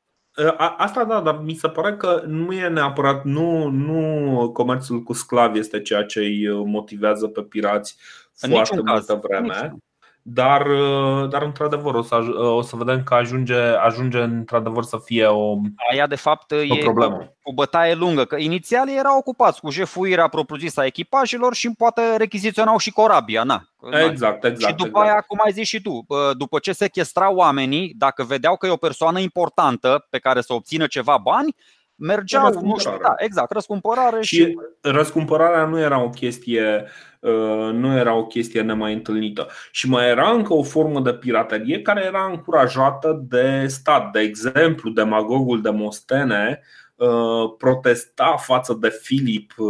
[0.76, 5.58] asta da, dar mi se pare că nu e neapărat, nu, nu comerțul cu sclavi
[5.58, 7.96] este ceea ce îi motivează pe pirați
[8.40, 9.20] în foarte multă caz.
[9.20, 9.74] vreme.
[10.22, 14.98] Dar, uh, dar într-adevăr o să, uh, o să vedem că ajunge, ajunge într-adevăr să
[15.04, 15.56] fie o,
[15.90, 17.16] Aia de fapt o e problemă.
[17.16, 22.16] Cu, cu bătaie lungă, că inițial erau ocupați cu jefuirea propriu-zisă a echipajelor și poate
[22.16, 23.42] rechiziționau și corabia.
[23.42, 23.62] Na.
[24.08, 24.70] Exact, exact.
[24.70, 25.06] Și după exact.
[25.06, 28.76] aia, cum ai zis și tu, după ce sechestrau oamenii, dacă vedeau că e o
[28.76, 31.54] persoană importantă pe care să obțină ceva bani,
[32.00, 36.86] mergeau, nu știu, da, exact, răscumpărare și, și răscumpărarea nu era o chestie
[37.20, 39.46] uh, nu era o chestie nemai întâlnită.
[39.70, 44.10] Și mai era încă o formă de piraterie care era încurajată de stat.
[44.10, 46.62] De exemplu, demagogul de Mostene
[46.94, 49.68] uh, protesta față de Filip uh,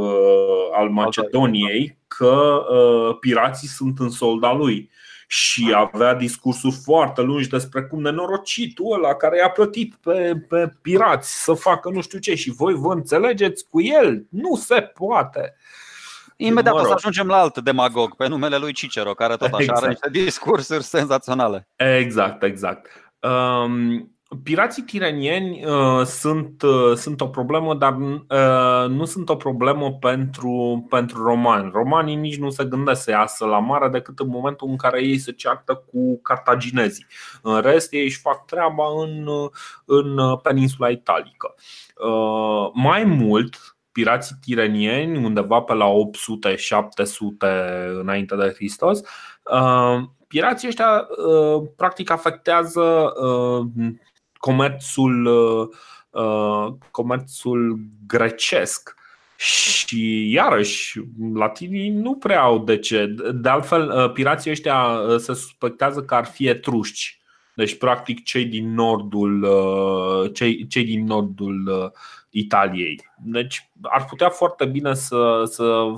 [0.73, 2.63] al Macedoniei că
[3.21, 4.91] pirații sunt în solda lui
[5.33, 11.43] și avea discursuri foarte lungi despre cum nenorocitul ăla care i-a plătit pe, pe pirați
[11.43, 14.27] să facă nu știu ce și voi vă înțelegeți cu el.
[14.29, 15.57] Nu se poate.
[16.37, 16.87] Imediat mă rog.
[16.87, 19.79] o să ajungem la alt demagog pe numele lui Cicero, care tot așa exact.
[19.79, 21.69] are niște discursuri senzaționale.
[21.77, 23.13] Exact, exact.
[23.21, 29.93] Um, Pirații tirenieni uh, sunt, uh, sunt o problemă, dar uh, nu sunt o problemă
[29.93, 31.71] pentru, pentru romani.
[31.73, 35.19] Romanii nici nu se gândesc să iasă la mare decât în momentul în care ei
[35.19, 37.07] se ceartă cu cartaginezii.
[37.43, 39.29] În rest, ei își fac treaba în,
[39.85, 41.55] în peninsula italică.
[42.05, 45.93] Uh, mai mult, pirații tirenieni, undeva pe la 800-700
[48.01, 49.01] înainte de Hristos,
[49.43, 53.13] uh, pirații ăștia uh, practic afectează
[54.41, 55.27] comerțul,
[56.11, 58.95] uh, comerțul grecesc.
[59.37, 61.01] Și iarăși,
[61.35, 63.15] latinii nu prea au de ce.
[63.35, 67.21] De altfel, uh, pirații ăștia uh, se suspectează că ar fi etrușci.
[67.55, 69.49] Deci, practic, cei din nordul,
[70.33, 71.93] cei, cei din nordul
[72.31, 73.11] Italiei.
[73.17, 75.93] Deci, ar putea foarte bine să, să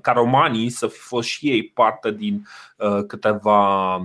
[0.00, 2.46] ca romanii să fi fost și ei parte din
[3.06, 3.98] câteva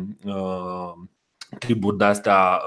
[1.59, 2.61] triburi de astea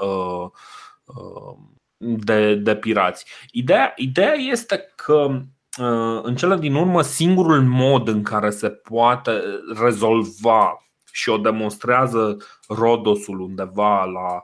[1.97, 3.25] de, de pirați.
[3.51, 5.41] Ideea, ideea este că
[5.79, 9.41] uh, în cele din urmă singurul mod în care se poate
[9.79, 12.37] rezolva și o demonstrează
[12.67, 14.43] Rodosul undeva la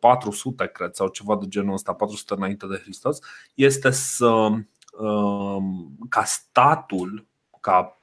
[0.00, 3.18] 400, uh, cred, sau ceva de genul ăsta, 400 înainte de Hristos,
[3.54, 4.48] este să
[4.98, 5.62] uh,
[6.08, 7.26] ca statul,
[7.60, 7.97] ca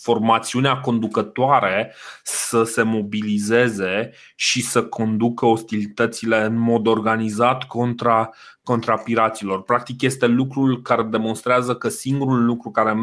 [0.00, 8.30] formațiunea conducătoare să se mobilizeze și să conducă ostilitățile în mod organizat contra,
[8.62, 9.62] contra piraților.
[9.62, 12.98] Practic este lucrul care demonstrează că singurul lucru care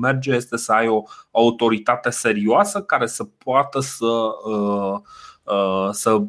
[0.00, 5.00] merge este să ai o autoritate serioasă care să poată să, uh,
[5.42, 6.22] uh, să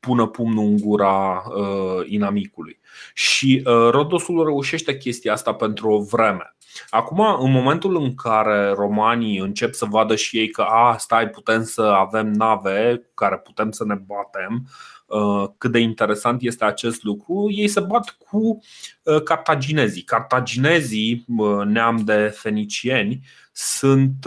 [0.00, 2.78] pună pumnul în gura uh, inamicului.
[3.14, 6.53] Și Rodosul reușește chestia asta pentru o vreme.
[6.90, 11.64] Acum, în momentul în care romanii încep să vadă și ei că a, stai, putem
[11.64, 14.68] să avem nave cu care putem să ne batem,
[15.06, 18.58] uh, cât de interesant este acest lucru, ei se bat cu
[19.02, 20.02] uh, cartaginezii.
[20.02, 23.20] Cartaginezii, uh, neam de fenicieni,
[23.52, 24.24] sunt,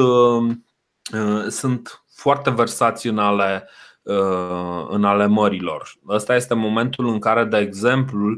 [1.47, 3.67] sunt foarte versați în ale
[4.89, 5.95] în ale mărilor.
[6.07, 8.37] Ăsta este momentul în care, de exemplu,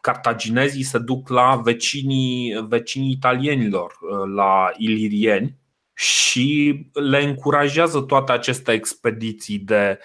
[0.00, 3.94] cartaginezii se duc la vecinii, vecinii italienilor,
[4.34, 5.56] la ilirieni,
[5.94, 9.98] și le încurajează toate aceste expediții de,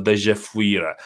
[0.00, 0.96] de jefuire.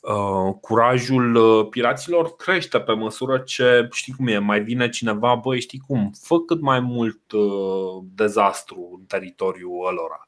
[0.00, 5.60] Uh, curajul uh, piraților crește pe măsură ce, știi cum e, mai vine cineva, băi,
[5.60, 10.27] știi cum, fă cât mai mult uh, dezastru în teritoriul ălora.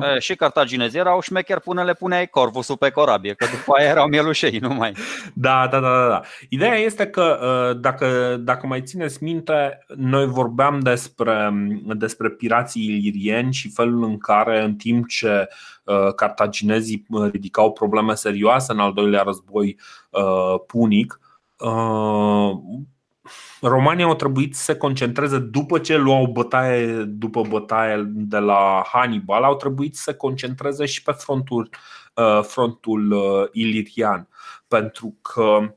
[0.00, 4.06] E, și cartaginezii erau șmecher până le puneai corvusul pe corabie, că după aia erau
[4.06, 4.92] mielușei numai.
[5.34, 6.20] Da, da, da, da.
[6.48, 7.38] Ideea este că
[7.80, 14.62] dacă, dacă mai țineți minte, noi vorbeam despre, despre pirații ilirieni și felul în care
[14.62, 15.48] în timp ce
[16.16, 19.78] cartaginezii ridicau probleme serioase în al doilea război
[20.66, 21.20] punic,
[23.64, 29.42] Romanii au trebuit să se concentreze după ce luau bătaie după bătaie de la Hannibal,
[29.42, 31.68] au trebuit să se concentreze și pe frontul,
[32.14, 34.28] uh, frontul uh, ilirian,
[34.68, 35.74] pentru că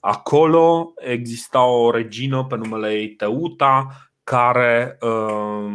[0.00, 3.86] acolo exista o regină pe numele ei Teuta
[4.24, 5.66] care, uh,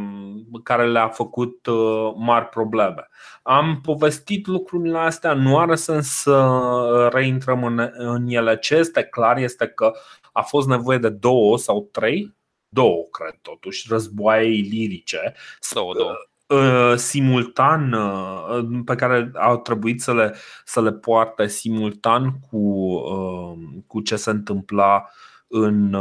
[0.64, 1.68] care le-a făcut
[2.16, 3.08] mari probleme.
[3.44, 8.58] Am povestit lucrurile astea, nu are sens să reintrăm în, în ele.
[8.58, 9.94] Ce este clar este că
[10.38, 12.36] a fost nevoie de două sau trei,
[12.70, 15.34] două, cred totuși, războaie lirice.
[15.74, 16.16] Două, două
[16.48, 20.36] uh, simultan uh, pe care au trebuit să le,
[20.66, 23.58] să le poarte simultan cu, uh,
[23.88, 25.10] cu ce se întâmpla
[25.48, 25.94] în,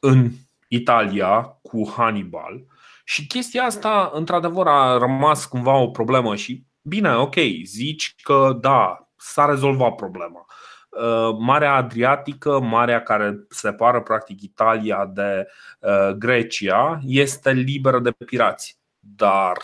[0.00, 0.30] în
[0.68, 2.64] Italia cu Hannibal.
[3.04, 9.08] Și chestia asta, într-adevăr, a rămas cumva o problemă și bine, ok, zici că da,
[9.16, 10.46] s-a rezolvat problema.
[10.48, 10.71] Uh,
[11.38, 15.46] Marea Adriatică, marea care separă practic Italia de
[15.80, 19.56] uh, Grecia, este liberă de pirați, dar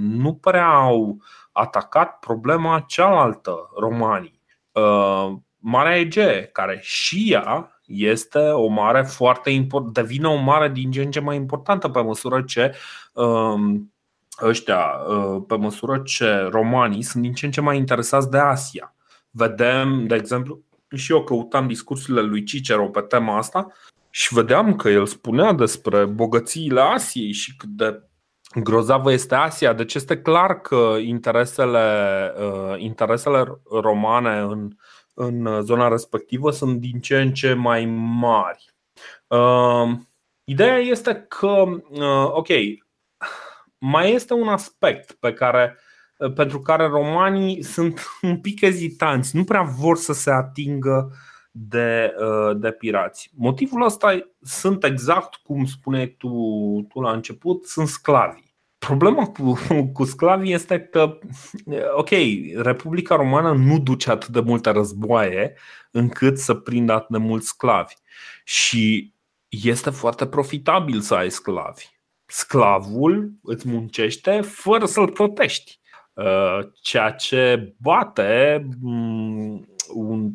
[0.00, 4.42] nu prea au atacat problema cealaltă, romanii.
[4.72, 10.90] Uh, marea Ege, care și ea este o mare foarte importantă, devine o mare din
[10.90, 12.74] ce în ce mai importantă pe măsură ce
[13.12, 13.94] um,
[14.42, 14.80] ăștia,
[15.46, 18.94] pe măsură ce romanii sunt din ce în ce mai interesați de Asia
[19.30, 20.64] vedem, de exemplu,
[20.94, 23.72] și eu căutam discursurile lui Cicero pe tema asta
[24.10, 28.02] și vedeam că el spunea despre bogățiile Asiei și cât de
[28.54, 29.72] grozavă este Asia.
[29.72, 31.88] Deci este clar că interesele,
[32.38, 34.70] uh, interesele romane în,
[35.14, 37.84] în zona respectivă sunt din ce în ce mai
[38.20, 38.64] mari.
[39.26, 39.90] Uh,
[40.44, 42.48] ideea este că, uh, ok,
[43.78, 45.78] mai este un aspect pe care
[46.34, 51.12] pentru care romanii sunt un pic ezitanți, nu prea vor să se atingă
[51.50, 53.30] de, uh, de pirați.
[53.36, 56.28] Motivul ăsta sunt exact cum spuneai tu,
[56.88, 58.48] tu la început, sunt sclavi.
[58.78, 59.58] Problema cu,
[59.96, 61.18] cu sclavii este că,
[61.94, 62.08] ok,
[62.56, 65.56] Republica Romană nu duce atât de multe războaie
[65.90, 67.94] încât să prindă atât de mulți sclavi.
[68.44, 69.14] Și
[69.48, 71.84] este foarte profitabil să ai sclavi.
[72.26, 75.79] Sclavul îți muncește fără să-l plătești.
[76.12, 80.30] Uh, ceea ce bate mm, un,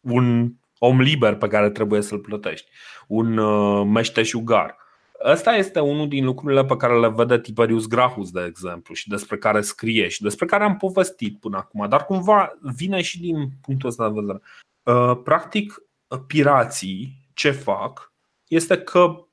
[0.00, 2.70] un om liber pe care trebuie să-l plătești,
[3.06, 4.76] un uh, meșteșugar.
[5.24, 9.36] Ăsta este unul din lucrurile pe care le vede Tiberius Grahus, de exemplu, și despre
[9.36, 13.88] care scrie și despre care am povestit până acum, dar cumva vine și din punctul
[13.88, 14.40] ăsta de vedere.
[14.82, 15.82] Uh, practic,
[16.26, 18.12] pirații ce fac
[18.48, 19.26] este că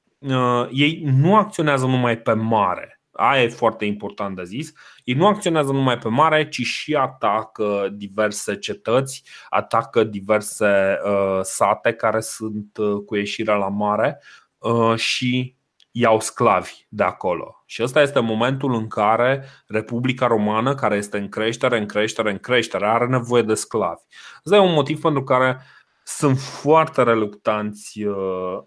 [0.72, 4.74] ei nu acționează numai pe mare, Aia e foarte important de zis.
[5.04, 11.94] Ei nu acționează numai pe mare, ci și atacă diverse cetăți, atacă diverse uh, sate
[11.94, 14.22] care sunt uh, cu ieșirea la mare
[14.58, 15.56] uh, și
[15.92, 17.64] iau sclavi de acolo.
[17.66, 22.38] Și ăsta este momentul în care Republica Romană, care este în creștere, în creștere, în
[22.38, 24.02] creștere, are nevoie de sclavi.
[24.46, 25.62] Ăsta e un motiv pentru care
[26.04, 28.58] sunt foarte reluctanți, uh,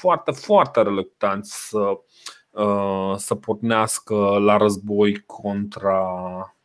[0.00, 1.98] foarte, foarte reluctanți să Uh,
[3.16, 6.04] să pornească la război contra,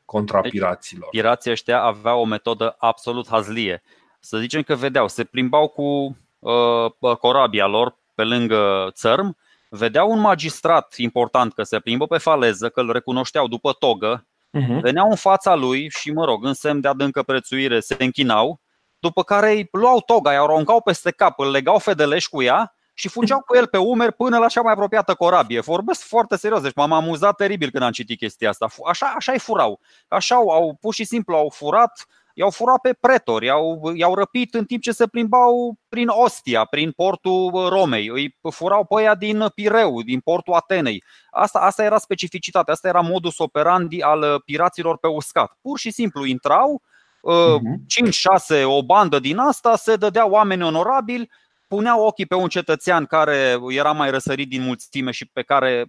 [0.06, 1.10] contra deci, piraților.
[1.10, 3.84] Pirații ăștia aveau o metodă absolut hazlie.
[4.20, 9.38] Să zicem că vedeau, se plimbau cu uh, corabia lor pe lângă țărm,
[9.70, 14.80] vedeau un magistrat important că se plimbă pe faleză, că îl recunoșteau după togă, uh-huh.
[14.82, 18.60] veneau în fața lui și, mă rog, în semn de adâncă prețuire se închinau,
[19.00, 23.10] după care îi luau toga, i-au aruncau peste cap, îl legau fedeleș cu ea și
[23.10, 25.60] fugeau cu el pe umeri până la cea mai apropiată corabie.
[25.60, 28.68] Vorbesc foarte serios, deci m-am amuzat teribil când am citit chestia asta.
[28.88, 29.80] Așa, așa îi furau.
[30.08, 34.54] Așa au, au pur și simplu au furat, i-au furat pe pretori, i-au, i-au răpit
[34.54, 39.46] în timp ce se plimbau prin Ostia, prin portul Romei, îi furau pe aia din
[39.56, 41.04] Pireu, din portul Atenei.
[41.32, 45.58] Asta, asta era specificitatea, asta era modus operandi al piraților pe uscat.
[45.62, 46.82] Pur și simplu intrau,
[47.26, 48.60] uh-huh.
[48.60, 51.30] 5-6, o bandă din asta, se dădeau oameni onorabili,
[51.76, 55.86] puneau ochii pe un cetățean care era mai răsărit din mulțime și pe care,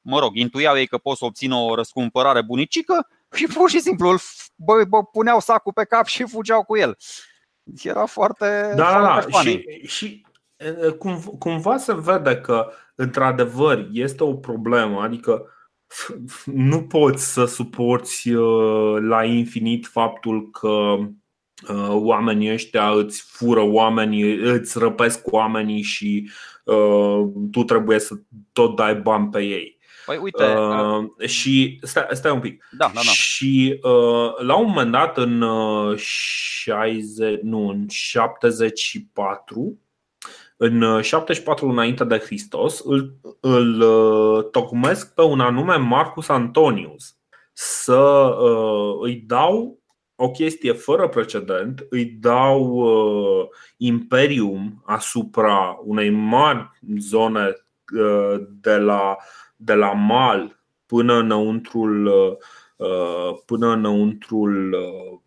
[0.00, 4.08] mă rog, intuiau ei că pot să obțină o răscumpărare bunicică și pur și simplu
[4.08, 4.18] îl
[4.56, 6.96] bă, bă, puneau sacul pe cap și fugeau cu el.
[7.82, 8.72] Era foarte.
[8.76, 9.38] Da, da foarte da.
[9.40, 10.26] Și, și
[10.98, 15.02] cum, cumva se vede că, într-adevăr, este o problemă.
[15.02, 15.48] Adică
[16.44, 18.30] nu poți să suporți
[19.00, 20.96] la infinit faptul că
[21.88, 26.30] oamenii ăștia îți fură oamenii, îți răpesc oamenii și
[26.64, 28.14] uh, tu trebuie să
[28.52, 29.78] tot dai bani pe ei.
[30.06, 30.44] Păi uite.
[30.44, 32.64] Uh, și stai, stai un pic.
[32.70, 33.00] Da, da, da.
[33.00, 39.78] Și uh, la un moment dat în uh, 60, nu, în 74
[40.56, 47.16] în 74 înainte de Hristos îl, îl uh, tocmesc pe un anume Marcus Antonius
[47.52, 47.98] să
[48.40, 49.78] uh, îi dau
[50.16, 57.56] o chestie fără precedent, îi dau uh, imperium asupra unei mari zone
[57.94, 59.16] uh, de la
[59.56, 62.06] de la mal până înăuntrul,
[62.76, 65.18] uh, până înăuntrul uh,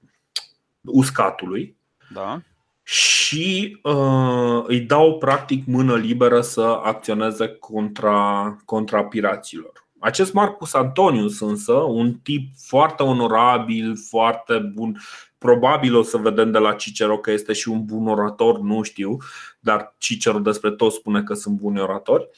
[0.81, 1.77] uscatului.
[2.13, 2.41] Da.
[2.83, 9.86] Și uh, îi dau practic mână liberă să acționeze contra, contra piraților.
[10.07, 15.01] Acest Marcus Antonius însă, un tip foarte onorabil, foarte bun,
[15.37, 19.17] probabil o să vedem de la Cicero că este și un bun orator, nu știu,
[19.59, 22.29] dar Cicero despre toți spune că sunt buni oratori.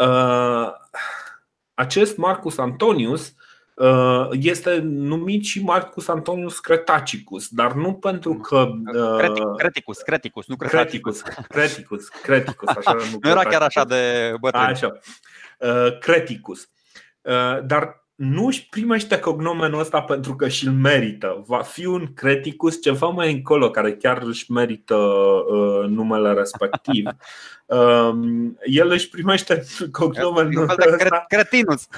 [0.00, 0.68] Uh,
[1.74, 3.34] acest Marcus Antonius
[3.74, 8.68] uh, este numit și Marcus Antonius Cretacicus, dar nu pentru că.
[8.94, 11.20] Uh, Creticus, Creticus, nu Creticus.
[11.48, 14.62] Creticus, Creticus, așa nu, nu era chiar așa de bătrân.
[14.62, 14.98] Așa.
[15.58, 16.68] Uh, Creticus.
[17.64, 21.44] Dar nu își primește cognomenul ăsta pentru că și-l merită.
[21.46, 27.06] Va fi un Creticus ceva mai încolo care chiar își merită uh, numele respectiv.
[27.66, 28.14] Uh,
[28.64, 31.24] el își primește cognomenul ăsta.
[31.28, 31.88] Cretinus.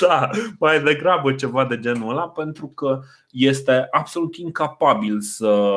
[0.00, 3.00] Da, mai degrabă ceva de genul ăla pentru că
[3.30, 5.72] este absolut incapabil să,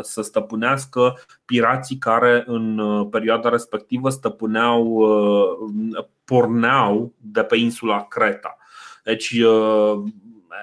[0.00, 8.56] să stăpânească pirații care în uh, perioada respectivă stăpâneau, uh, porneau de pe insula Creta.
[9.04, 10.02] Deci uh,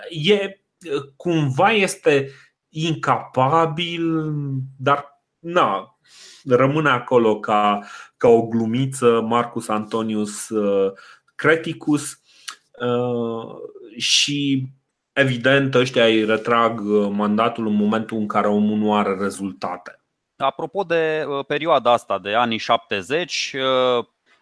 [0.10, 0.60] e,
[1.16, 2.30] cumva este
[2.70, 4.34] incapabil,
[4.78, 5.97] dar na,
[6.48, 7.80] rămâne acolo ca,
[8.18, 10.92] ca o glumiță Marcus Antonius uh,
[11.36, 12.22] Creticus
[12.80, 13.56] uh,
[13.98, 14.68] și
[15.14, 16.80] evident ăștia îi retrag
[17.10, 20.02] mandatul în momentul în care omul nu are rezultate.
[20.36, 23.56] Apropo de perioada asta de anii 70,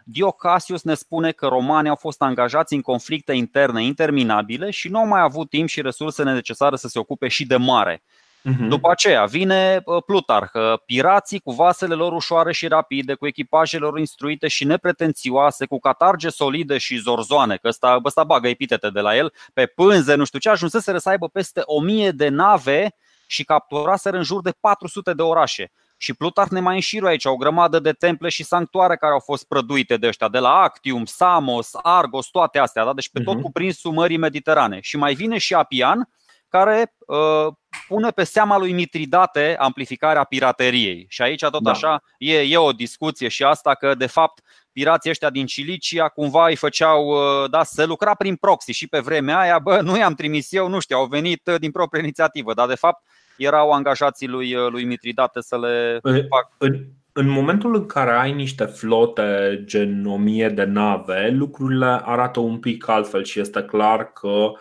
[0.07, 4.97] Dio Cassius ne spune că romanii au fost angajați în conflicte interne interminabile și nu
[4.97, 8.03] au mai avut timp și resursele necesare să se ocupe și de mare.
[8.45, 8.67] Uh-huh.
[8.67, 10.51] După aceea vine Plutarh,
[10.85, 16.29] pirații cu vasele lor ușoare și rapide, cu echipajele lor instruite și nepretențioase, cu catarge
[16.29, 20.39] solide și zorzoane, că ăsta, ăsta bagă epitete de la el, pe pânze, nu știu
[20.39, 22.95] ce, ajunseseră să aibă peste o mie de nave
[23.27, 25.71] și capturaseră în jur de 400 de orașe.
[25.97, 29.47] Și Plutarh ne mai înșiruie aici o grămadă de temple și sanctuare care au fost
[29.47, 32.93] prăduite de ăștia, de la Actium, Samos, Argos, toate astea, da?
[32.93, 33.43] deci pe tot mhm.
[33.43, 34.79] cuprinsul Mării Mediterane.
[34.81, 36.09] Și mai vine și Apian,
[36.49, 37.53] care uh,
[37.87, 41.05] pune pe seama lui Mitridate amplificarea pirateriei.
[41.09, 41.71] Și aici tot da.
[41.71, 46.47] așa e, e o discuție și asta că de fapt pirații ăștia din Cilicia cumva
[46.47, 50.13] îi făceau, uh, da, să lucra prin proxy și pe vremea aia, bă, nu i-am
[50.13, 53.03] trimis eu, nu știu, au venit uh, din proprie inițiativă, dar de fapt
[53.37, 56.49] erau angajații lui, uh, lui Mitridate să le facă.
[56.57, 62.59] În, în momentul în care ai niște flote gen 1000 de nave, lucrurile arată un
[62.59, 64.57] pic altfel și este clar că uh,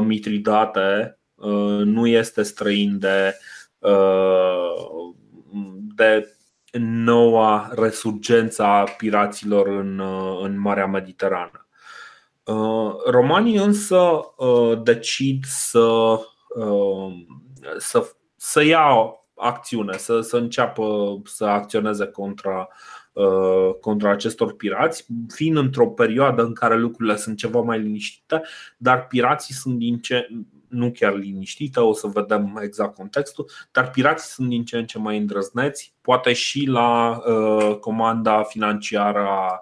[0.00, 3.38] Mitridate uh, nu este străin de,
[3.78, 5.14] uh,
[5.94, 6.36] de
[6.78, 11.68] noua resurgență a piraților în, uh, în Marea Mediterană.
[12.44, 14.20] Uh, romanii însă
[14.82, 16.18] decid să
[17.78, 18.86] să, să ia
[19.34, 22.95] acțiune, să, să înceapă să acționeze contra, uh,
[23.80, 28.42] contra acestor pirați, fiind într-o perioadă în care lucrurile sunt ceva mai liniștite,
[28.76, 30.28] dar pirații sunt din ce
[30.68, 34.98] nu chiar liniștită, o să vedem exact contextul, dar pirații sunt din ce în ce
[34.98, 39.60] mai îndrăzneți, poate și la uh, comanda financiară a,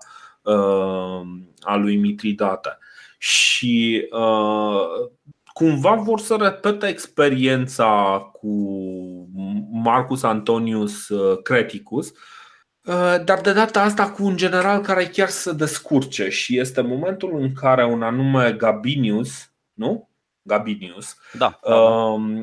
[0.50, 1.26] uh,
[1.60, 2.78] a lui Mitridate.
[3.18, 5.08] Și uh,
[5.52, 8.50] cumva vor să repete experiența cu
[9.70, 11.08] Marcus Antonius
[11.42, 12.12] Creticus,
[13.24, 17.52] dar de data asta cu un general care chiar să descurce și este momentul în
[17.52, 20.08] care un anume Gabinius, nu?
[20.42, 21.74] Gabinius, da, da,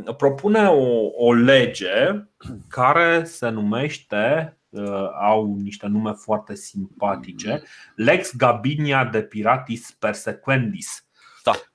[0.04, 0.14] da.
[0.14, 2.26] propune o, o lege
[2.70, 7.64] care se numește, uh, au niște nume foarte simpatice,
[7.96, 11.06] Lex Gabinia de Piratis Persequendis.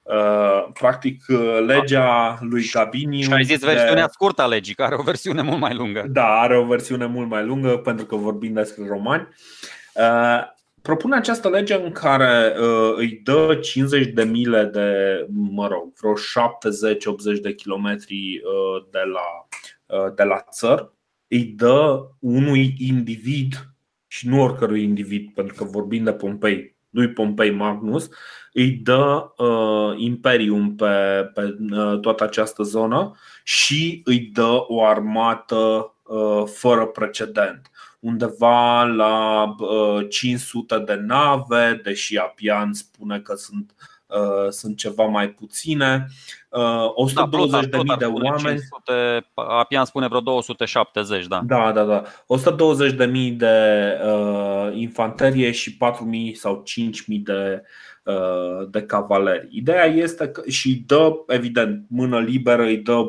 [0.09, 0.14] Da.
[0.14, 3.24] Uh, practic, uh, legea lui Gabinius.
[3.24, 4.11] Și ai zis versiunea de...
[4.11, 6.04] scurtă a legii, care are o versiune mult mai lungă.
[6.09, 9.28] Da, are o versiune mult mai lungă, pentru că vorbim despre romani.
[9.94, 10.54] Uh,
[10.86, 14.90] propune această lege în care uh, îi dă 50 de mile de,
[15.30, 16.12] mă rog, vreo
[17.36, 19.46] 70-80 de kilometri uh, de la,
[19.98, 20.92] uh, de la țăr,
[21.28, 23.54] îi dă unui individ
[24.07, 28.09] și nu oricărui individ, pentru că vorbim de Pompei, lui Pompei Magnus,
[28.53, 35.94] îi dă uh, imperium pe, pe uh, toată această zonă și îi dă o armată
[36.03, 37.70] uh, fără precedent.
[38.01, 39.55] Undeva la
[40.09, 43.95] 500 uh, de nave, deși Apian spune că sunt, uh,
[44.48, 46.07] sunt ceva mai puține.
[46.94, 48.59] 120 uh, da, de, de oameni.
[48.59, 51.40] 500, Apian spune vreo 270, da.
[51.44, 52.02] Da, da, da.
[52.26, 53.57] 120 de mii de
[54.04, 57.62] uh, infanterie și 4 mii sau 5 mii de
[58.68, 59.48] de cavaleri.
[59.50, 63.02] Ideea este că și dă, evident, mână liberă, îi, dă,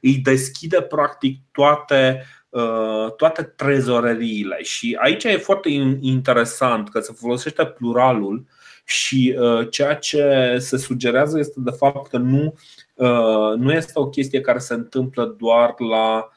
[0.00, 2.24] îi deschide practic toate
[2.56, 5.68] Uh, toate trezoreriile și aici e foarte
[6.00, 8.46] interesant că se folosește pluralul
[8.88, 12.54] și uh, ceea ce se sugerează este de fapt că nu,
[12.94, 16.30] uh, nu este o chestie care se întâmplă doar la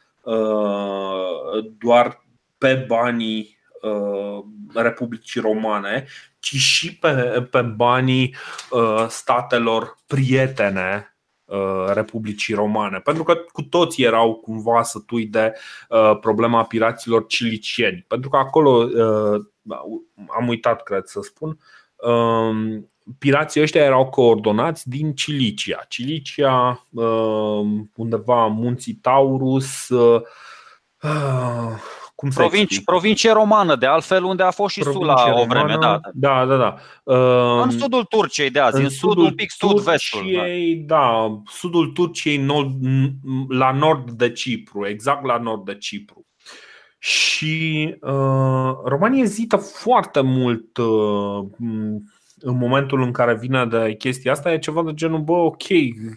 [1.78, 2.26] doar
[2.58, 3.58] pe banii
[4.74, 6.06] Republicii Romane,
[6.40, 8.36] ci și pe, pe banii
[9.08, 11.14] statelor prietene
[11.50, 15.54] Uh, Republicii Romane, pentru că cu toții erau cumva sătui de
[15.90, 19.46] uh, problema piraților cilicieni, pentru că acolo uh,
[20.38, 21.58] am uitat, cred să spun, um,
[23.20, 25.86] pirații ăștia erau coordonați din Cilicia.
[25.88, 26.86] Cilicia,
[27.96, 29.88] undeva munții Taurus,
[32.20, 35.78] cum Provinci, provincie romană, de altfel, unde a fost și provincie Sula romană, o vreme.
[35.80, 36.58] Da, da, da.
[36.58, 36.76] da.
[37.04, 40.32] Uh, în sudul Turciei de azi, în, în sudul, sudul pic sud-vestul.
[40.88, 40.96] Da.
[40.96, 42.72] da, sudul Turciei nord,
[43.48, 46.26] la nord de Cipru, exact la nord de Cipru.
[47.00, 51.46] Și uh, România ezită foarte mult uh,
[52.40, 55.64] în momentul în care vine de chestia asta, e ceva de genul, bă, ok,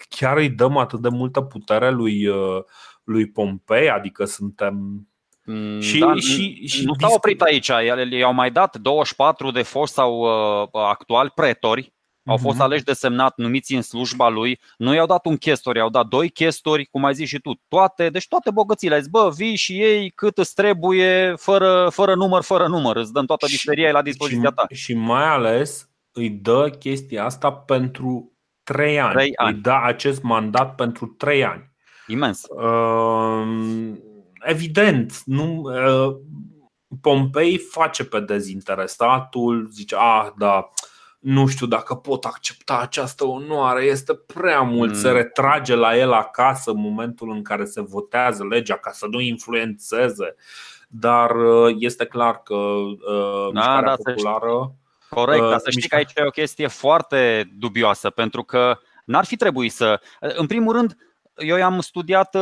[0.09, 2.63] chiar îi dăm atât de multă putere lui, uh,
[3.05, 5.07] lui Pompei, adică suntem
[5.45, 7.71] Mm, și, da, și, și nu s-au oprit aici,
[8.11, 11.93] i-au mai dat 24 de foști sau uh, actuali pretori
[12.25, 12.65] au fost mhm.
[12.65, 14.61] aleși de semnat, numiți în slujba lui.
[14.77, 17.61] Nu i-au dat un chestor, i-au dat doi chestori, cum ai zis și tu.
[17.69, 18.95] Toate, deci toate bogățiile.
[18.95, 22.97] Ai zis, bă, vii și ei cât îți trebuie, fără, fără număr, fără număr.
[22.97, 24.67] Îți dăm toată bisteria la dispoziția ta.
[24.71, 29.13] Și, și mai ales îi dă chestia asta pentru trei ani.
[29.13, 29.55] Trei ani.
[29.55, 31.71] Îi dă acest mandat pentru trei ani.
[32.07, 32.43] Imens.
[32.49, 33.93] Uh,
[34.41, 36.17] evident, nu, uh,
[37.01, 40.71] Pompei face pe dezinteresatul, zice, ah, da,
[41.23, 44.97] nu știu dacă pot accepta această onoare, este prea mult, mm.
[44.97, 49.21] se retrage la el acasă în momentul în care se votează legea ca să nu
[49.21, 50.35] influențeze,
[50.89, 54.75] dar uh, este clar că uh, da, mișcarea da, populară.
[55.09, 59.37] Corect, dar să știi că aici e o chestie foarte dubioasă, pentru că n-ar fi
[59.37, 60.01] trebuit să.
[60.21, 60.97] În primul rând,
[61.37, 62.37] eu i-am studiat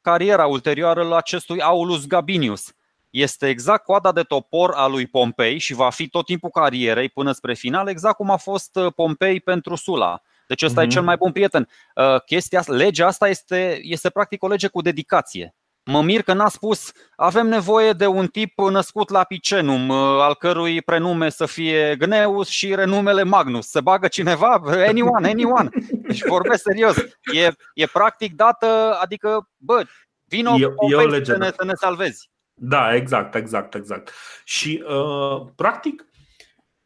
[0.00, 2.72] cariera ulterioară la acestui Aulus Gabinius.
[3.10, 7.32] Este exact coada de topor a lui Pompei și va fi tot timpul carierei până
[7.32, 10.22] spre final, exact cum a fost uh, Pompei pentru Sula.
[10.46, 10.82] Deci ăsta mm-hmm.
[10.82, 10.94] e mhm.
[10.94, 11.68] cel mai bun prieten.
[11.94, 15.54] Uh, chestia, legea asta este, este practic o lege cu dedicație.
[15.84, 20.34] Mă mir că n-a spus avem nevoie de un tip născut la Picenum, uh, al
[20.34, 23.68] cărui prenume să fie Gneus și renumele Magnus.
[23.68, 24.60] Se bagă cineva?
[24.64, 25.68] Anyone, anyone.
[25.90, 26.96] Deci vorbesc serios.
[27.34, 29.82] E, e practic dată, adică, bă,
[30.24, 30.74] vino e,
[31.18, 32.29] e să, ne, să ne salvezi.
[32.62, 34.12] Da, exact, exact, exact.
[34.44, 36.04] Și uh, practic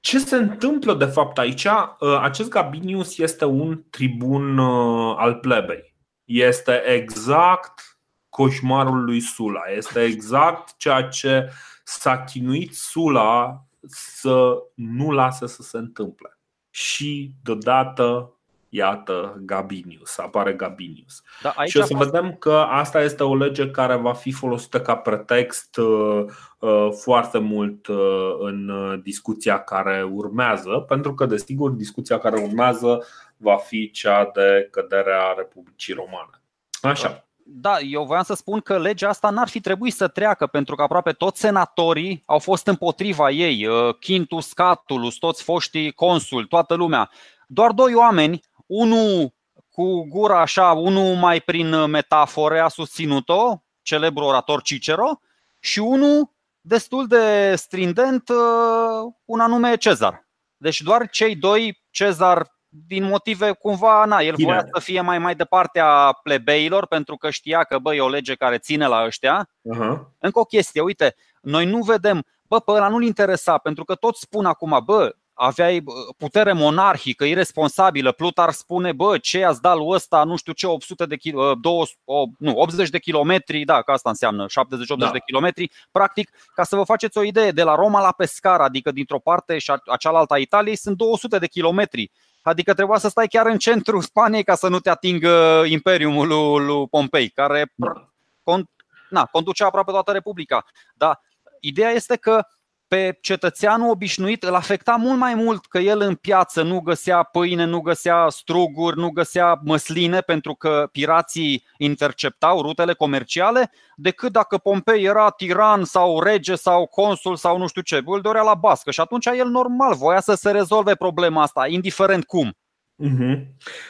[0.01, 1.64] ce se întâmplă de fapt aici?
[1.64, 5.95] Uh, acest Gabinius este un tribun uh, al plebei.
[6.25, 7.99] Este exact
[8.29, 9.62] coșmarul lui Sula.
[9.77, 11.51] Este exact ceea ce
[11.85, 16.39] s-a chinuit Sula să nu lase să se întâmple.
[16.70, 18.35] Și deodată
[18.75, 21.22] iată Gabinius, apare Gabinius.
[21.43, 22.11] Da, aici și o să fost...
[22.11, 26.25] vedem că asta este o lege care va fi folosită ca pretext uh,
[26.59, 27.97] uh, foarte mult uh,
[28.39, 28.70] în
[29.03, 33.07] discuția care urmează, pentru că, desigur, discuția care urmează
[33.37, 36.41] va fi cea de căderea Republicii Romane.
[36.83, 37.25] Așa.
[37.46, 40.83] Da, eu voiam să spun că legea asta n-ar fi trebuit să treacă, pentru că
[40.83, 43.67] aproape toți senatorii au fost împotriva ei.
[44.07, 47.11] Quintus Catulus, toți foștii consuli, toată lumea.
[47.46, 49.34] Doar doi oameni unul
[49.70, 55.20] cu gura așa, unul mai prin metafore a susținut-o, celebru orator Cicero,
[55.61, 56.30] și unul
[56.61, 60.26] destul de strident, uh, un anume Cezar.
[60.57, 62.54] Deci doar cei doi, Cezar
[62.86, 67.30] din motive cumva, na, el voia să fie mai mai departe a plebeilor pentru că
[67.30, 69.49] știa că bă, e o lege care ține la ăștia.
[69.49, 69.99] Uh-huh.
[70.18, 74.20] Încă o chestie, uite, noi nu vedem, bă, pe ăla nu-l interesa pentru că toți
[74.20, 75.85] spun acum, bă, aveai
[76.17, 78.13] putere monarhică, irresponsabilă.
[78.13, 82.01] Plutar spune, bă, ce ați dat lui ăsta, nu știu ce, 800 de kilo, 200,
[82.39, 84.49] nu, 80 de kilometri, da, că asta înseamnă 70-80
[84.97, 85.11] da.
[85.11, 85.71] de kilometri.
[85.91, 89.59] Practic, ca să vă faceți o idee, de la Roma la Pescara, adică dintr-o parte
[89.59, 92.11] și a cealaltă a Italiei, sunt 200 de kilometri.
[92.43, 96.65] Adică trebuia să stai chiar în centrul Spaniei ca să nu te atingă imperiumul lui,
[96.65, 98.09] lui Pompei, care da.
[98.43, 98.71] con,
[99.11, 100.65] na, conducea aproape toată Republica.
[100.95, 101.21] Dar
[101.61, 102.47] ideea este că
[102.89, 107.65] pe cetățeanul obișnuit îl afecta mult mai mult că el în piață nu găsea pâine,
[107.65, 115.05] nu găsea struguri, nu găsea măsline pentru că pirații interceptau rutele comerciale, decât dacă Pompei
[115.05, 119.01] era tiran sau rege sau consul sau nu știu ce, îl dorea la bască și
[119.01, 122.57] atunci el normal voia să se rezolve problema asta, indiferent cum.
[123.05, 123.47] Mm-hmm.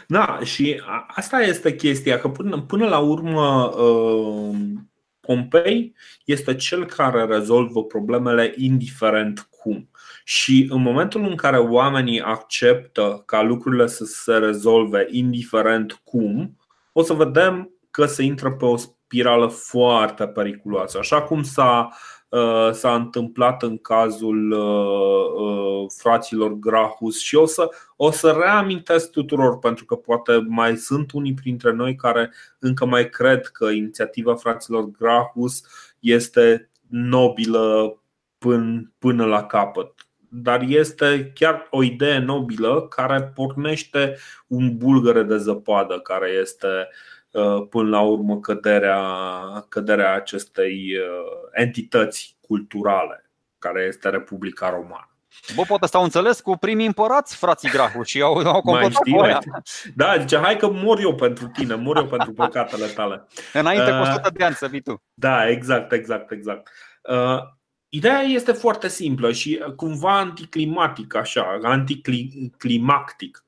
[0.07, 4.57] Da, și asta este chestia, că până, până la urmă uh
[5.27, 5.95] Pompei
[6.25, 9.89] este cel care rezolvă problemele indiferent cum.
[10.25, 16.57] Și în momentul în care oamenii acceptă ca lucrurile să se rezolve indiferent cum,
[16.93, 20.99] o să vedem că se intră pe o spirală foarte periculoasă.
[20.99, 22.14] Așa cum s-a Uh,
[22.73, 29.59] s-a întâmplat în cazul uh, uh, fraților Grahus și o să, o să reamintesc tuturor
[29.59, 34.91] pentru că poate mai sunt unii printre noi care încă mai cred că inițiativa fraților
[34.99, 35.63] Grahus
[36.01, 37.97] este nobilă
[38.39, 39.93] până, până la capăt.
[40.29, 44.17] Dar este chiar o idee nobilă care pornește
[44.47, 47.14] un bulgăre de zăpadă care este uh, Uh,
[47.71, 49.03] până la urmă căderea,
[49.69, 55.09] căderea acestei uh, entități culturale care este Republica Romană.
[55.55, 58.91] Bă, poate stau înțeles cu primii împărați, frații Grahu și au, au Mai
[59.95, 63.27] Da, zice, hai că mor eu pentru tine, mor eu pentru păcatele tale.
[63.53, 65.03] Înainte cu 100 uh, de ani să vii tu.
[65.15, 66.71] Da, exact, exact, exact.
[67.03, 67.39] Uh,
[67.89, 73.45] ideea este foarte simplă și cumva anticlimatic, așa, anticlimactic.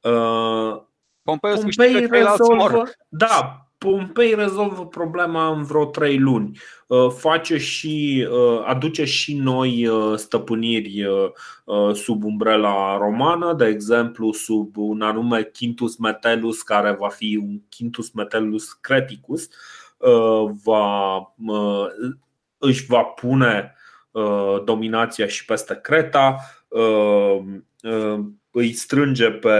[0.00, 0.82] Uh,
[1.22, 6.58] Pompei, Pompei rezolvă, da, Pompei rezolvă problema în vreo trei luni.
[6.86, 11.06] Uh, face și uh, aduce și noi uh, stăpâniri
[11.92, 18.10] sub umbrela romană, de exemplu sub un anume Quintus Metellus care va fi un Quintus
[18.10, 19.48] Metellus Creticus
[20.64, 21.16] va,
[22.58, 23.74] își va pune
[24.64, 26.36] dominația și peste Creta
[28.52, 29.56] îi strânge pe,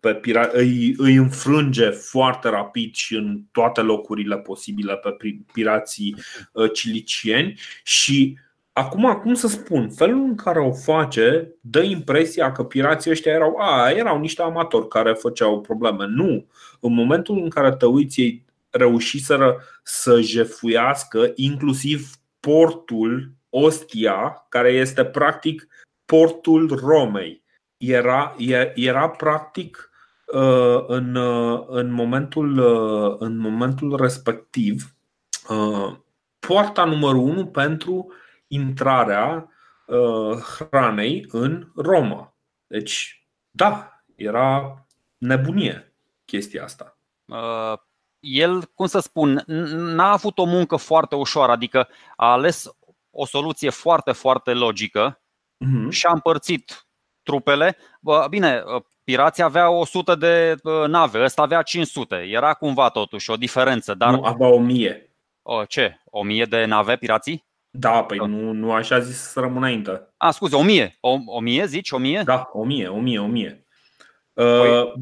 [0.00, 5.16] pe pira, îi, îi înfrânge foarte rapid și în toate locurile posibile pe
[5.52, 6.16] pirații
[6.52, 8.38] uh, cilicieni și
[8.74, 13.56] Acum, cum să spun, felul în care o face dă impresia că pirații ăștia erau,
[13.56, 16.06] a, erau niște amatori care făceau probleme.
[16.06, 16.46] Nu.
[16.80, 22.10] În momentul în care te uiți, ei reușiseră să jefuiască inclusiv
[22.40, 25.68] portul Ostia, care este practic
[26.04, 27.41] portul Romei
[27.82, 28.34] era,
[28.74, 29.90] era practic
[30.26, 34.94] uh, în, uh, în, momentul, uh, în momentul respectiv
[36.38, 38.12] poarta numărul 1 pentru
[38.46, 39.46] intrarea
[40.56, 42.34] hranei în Roma.
[42.66, 44.84] Deci, da, era
[45.18, 45.94] nebunie
[46.24, 46.98] chestia asta.
[48.20, 52.76] El, cum să spun, n-a avut o muncă foarte ușoară, adică a ales
[53.10, 55.20] o soluție foarte, foarte logică
[55.64, 55.88] uh-huh.
[55.90, 56.86] și a împărțit
[57.22, 57.76] trupele.
[58.30, 62.16] Bine, ă, pirații aveau 100 de ă, nave, ăsta avea 500.
[62.16, 63.94] Era cumva totuși o diferență.
[63.94, 64.14] Dar...
[64.14, 65.10] Nu, avea 1000.
[65.42, 66.00] O, ce?
[66.04, 67.44] 1000 de nave pirații?
[67.70, 70.08] Da, păi nu, nu așa zis să rămână înainte.
[70.16, 70.96] A, scuze, 1000.
[71.00, 71.90] O, 1000 zici?
[71.90, 72.22] 1000?
[72.24, 73.66] Da, 1000, 1000, 1000.
[74.32, 74.92] Uh,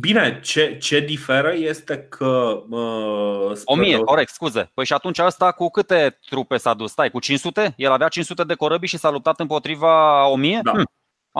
[0.00, 2.62] Bine, ce, ce diferă este că.
[2.70, 4.02] Uh, 1000, de...
[4.02, 4.70] corect, scuze.
[4.74, 6.90] Păi și atunci asta cu câte trupe s-a dus?
[6.90, 7.74] Stai, cu 500?
[7.76, 10.60] El avea 500 de corăbii și s-a luptat împotriva 1000?
[10.62, 10.70] Da.
[10.70, 10.82] Hm.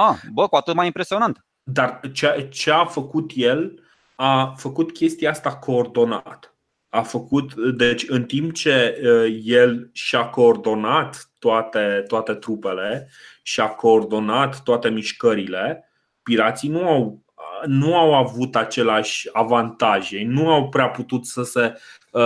[0.00, 1.46] Ah, bă, cu atât mai impresionant.
[1.62, 3.82] dar ce, ce a făcut el,
[4.16, 6.56] a făcut chestia asta coordonat.
[6.88, 9.00] A făcut, deci în timp ce
[9.44, 13.10] el și-a coordonat toate, toate trupele
[13.42, 15.90] și a coordonat toate mișcările,
[16.22, 17.24] pirații nu au,
[17.66, 21.74] nu au avut același avantaje, nu au prea putut să se,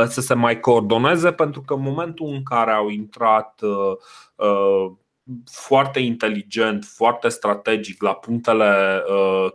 [0.06, 3.60] să se mai coordoneze pentru că în momentul în care au intrat
[5.50, 9.02] foarte inteligent, foarte strategic la punctele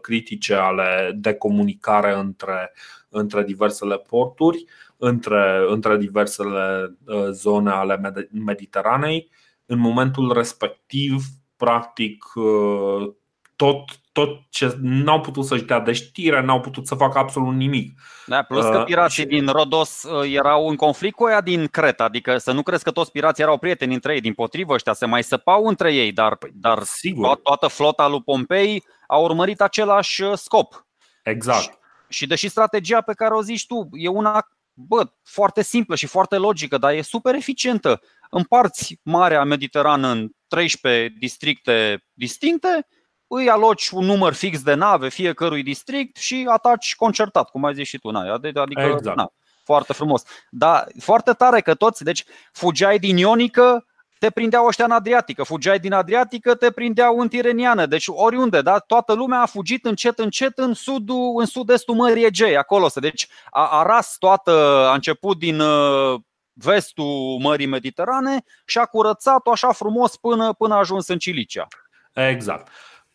[0.02, 2.74] critice ale de comunicare între,
[3.10, 4.66] între diversele porturi,
[4.98, 6.98] între, între diversele
[7.32, 9.30] zone ale Mediteranei,
[9.66, 11.24] în momentul respectiv,
[11.58, 13.14] practic, uh,
[13.56, 13.84] tot,
[14.18, 18.00] tot ce n-au putut să-și dea de știre, n-au putut să facă absolut nimic.
[18.26, 21.68] Da, plus că uh, pirații uh, din Rodos uh, erau în conflict cu ea din
[21.68, 24.94] Creta, adică să nu crezi că toți pirații erau prieteni între ei, din potrivă ăștia
[24.94, 27.36] se mai săpau între ei, dar, dar Sigur.
[27.36, 30.88] toată flota lui Pompei a urmărit același scop.
[31.24, 31.62] Exact.
[31.62, 31.70] Și,
[32.10, 36.38] și deși strategia pe care o zici tu e una bă, foarte simplă și foarte
[36.38, 42.88] logică, dar e super eficientă împarți Marea Mediterană în 13 districte distincte,
[43.28, 47.88] îi aloci un număr fix de nave fiecărui district și ataci concertat, cum ai zis
[47.88, 48.10] și tu.
[48.10, 49.18] Na, adică, exact.
[49.18, 49.32] na,
[49.64, 50.24] foarte frumos.
[50.50, 53.86] Dar foarte tare că toți, deci fugeai din Ionică,
[54.20, 58.80] te prindeau ăștia în Adriatică, fugeai din Adriatică, te prindeau în Tireniană, deci oriunde, da?
[58.80, 62.88] toată lumea a fugit încet, încet în, sudul, în sud-estul Mării Egei, acolo.
[62.96, 64.52] Deci a, a ras toată,
[64.90, 66.20] a început din uh,
[66.54, 71.68] vestul Mării Mediterane și a curățat-o așa frumos până, până a ajuns în Cilicia.
[72.14, 72.68] Exact.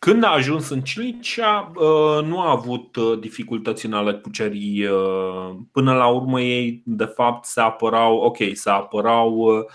[0.03, 4.85] Când a ajuns în Cilicia, uh, nu a avut uh, dificultăți în ale cucerii.
[4.85, 9.65] Uh, până la urmă ei, de fapt, se apărau, ok, se apărau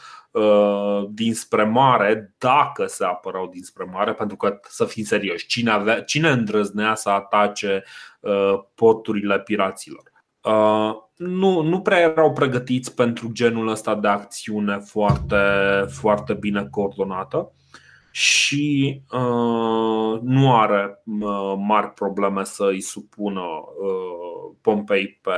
[1.11, 6.29] dinspre mare, dacă se apărau dinspre mare, pentru că, să fim serioși, cine, avea, cine
[6.29, 7.85] îndrăznea să atace
[8.75, 10.03] porturile piraților?
[11.17, 15.37] nu, nu prea erau pregătiți pentru genul ăsta de acțiune foarte,
[15.89, 17.53] foarte bine coordonată
[18.19, 25.31] și uh, nu are uh, mari probleme să îi supună uh, Pompei pe,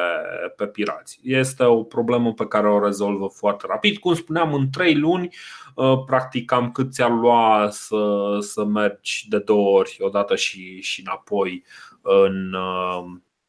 [0.56, 1.20] pe pirați.
[1.22, 3.96] Este o problemă pe care o rezolvă foarte rapid.
[3.96, 5.28] Cum spuneam, în trei luni,
[5.74, 11.00] uh, practic cam cât ți-ar lua să, să mergi de două ori, odată și, și
[11.00, 11.64] înapoi
[12.02, 13.04] în, uh,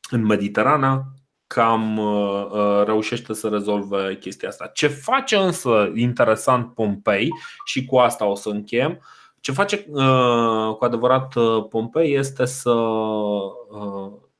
[0.09, 1.03] în Mediterana,
[1.47, 4.71] cam uh, uh, reușește să rezolve chestia asta.
[4.73, 7.29] Ce face însă interesant Pompei,
[7.65, 9.01] și cu asta o să încheiem,
[9.41, 11.33] ce face uh, cu adevărat
[11.69, 12.73] Pompei este să,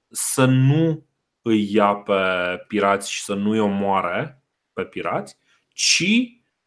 [0.10, 1.06] să nu
[1.42, 2.14] îi ia pe
[2.68, 5.38] pirați și să nu îi omoare pe pirați,
[5.74, 6.06] ci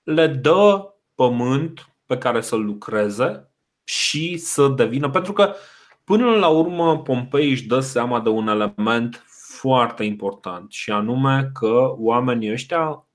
[0.02, 3.50] le dă pământ pe care să lucreze
[3.84, 5.10] și să devină.
[5.10, 5.54] Pentru că,
[6.04, 9.24] până la urmă, Pompei își dă seama de un element
[9.58, 13.06] foarte important și anume că oamenii ăștia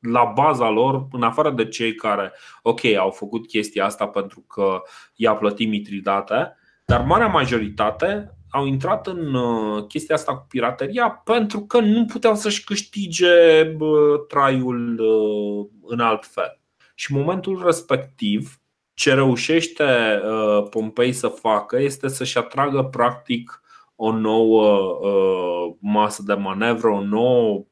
[0.00, 2.32] la baza lor, în afară de cei care,
[2.62, 4.82] ok, au făcut chestia asta pentru că
[5.14, 11.60] i-a plătit Mitridate, dar marea majoritate au intrat în uh, chestia asta cu pirateria pentru
[11.60, 13.64] că nu puteau să-și câștige
[14.28, 16.60] traiul uh, în alt fel.
[16.94, 18.60] Și în momentul respectiv,
[18.94, 19.84] ce reușește
[20.24, 23.62] uh, Pompei să facă este să-și atragă practic
[23.96, 27.64] o nouă uh, masă de manevră, o nouă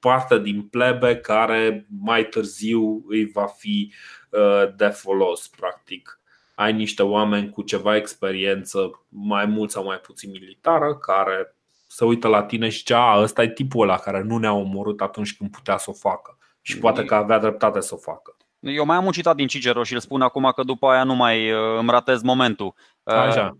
[0.00, 3.92] parte din plebe care mai târziu îi va fi
[4.30, 6.20] uh, de folos, practic.
[6.54, 11.56] Ai niște oameni cu ceva experiență, mai mult sau mai puțin militară, care
[11.86, 15.00] se uită la tine și zice, a, ăsta e tipul ăla care nu ne-a omorât
[15.00, 16.38] atunci când putea să o facă.
[16.60, 18.36] Și poate că avea dreptate să o facă.
[18.60, 21.14] Eu mai am un citat din Cicero și îl spun acum că după aia nu
[21.14, 22.74] mai uh, îmi ratez momentul.
[23.02, 23.56] Așa.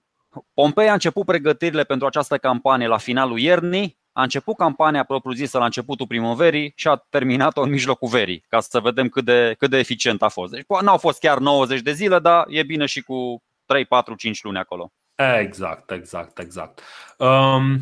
[0.55, 5.65] Pompei a început pregătirile pentru această campanie la finalul iernii, a început campania propriu-zisă la
[5.65, 9.79] începutul primăverii și a terminat-o în mijlocul verii, ca să vedem cât de, cât de
[9.79, 10.53] eficient a fost.
[10.53, 14.43] Deci n-au fost chiar 90 de zile, dar e bine și cu 3, 4, 5
[14.43, 14.93] luni acolo.
[15.15, 16.81] Exact, exact, exact.
[17.17, 17.81] Um,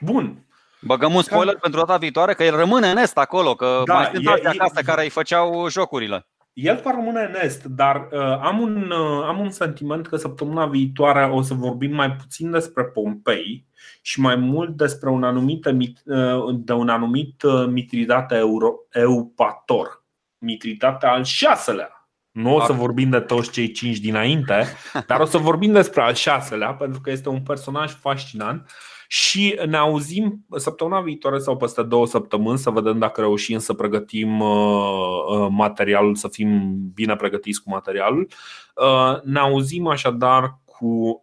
[0.00, 0.46] bun.
[0.80, 1.60] Băgăm un spoiler Cam...
[1.60, 4.78] pentru data viitoare că el rămâne în est acolo, că da, mai sunt alții acasă
[4.78, 6.26] e, care îi făceau jocurile.
[6.52, 10.66] El va rămâne în est, dar uh, am, un, uh, am un sentiment că săptămâna
[10.66, 13.66] viitoare o să vorbim mai puțin despre Pompei
[14.00, 20.04] și mai mult despre un anumit, uh, de un anumit uh, Mitridate Euro, Eupator,
[20.38, 22.08] Mitridate al șaselea.
[22.30, 24.64] Nu o să vorbim de toți cei cinci dinainte,
[25.06, 28.70] dar o să vorbim despre al șaselea, pentru că este un personaj fascinant
[29.12, 34.40] și ne auzim săptămâna viitoare sau peste două săptămâni să vedem dacă reușim să pregătim
[34.40, 38.28] uh, uh, materialul, să fim bine pregătiți cu materialul.
[38.74, 41.20] Uh, ne auzim așadar cu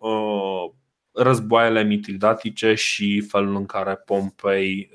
[1.12, 4.90] războaiele mitridatice și felul în care Pompei,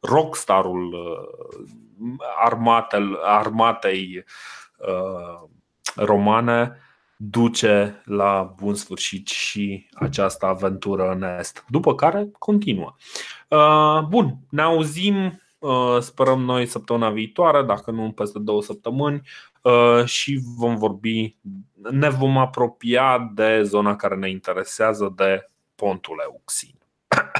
[0.00, 0.96] rockstarul
[3.24, 4.24] armatei
[5.94, 6.78] romane,
[7.30, 12.94] duce la bun sfârșit și această aventură în Est, după care continuă.
[14.08, 19.22] Bun, ne auzim Uh, sperăm noi săptămâna viitoare, dacă nu peste două săptămâni
[19.62, 21.36] uh, și vom vorbi,
[21.90, 26.78] ne vom apropia de zona care ne interesează de pontul Euxin.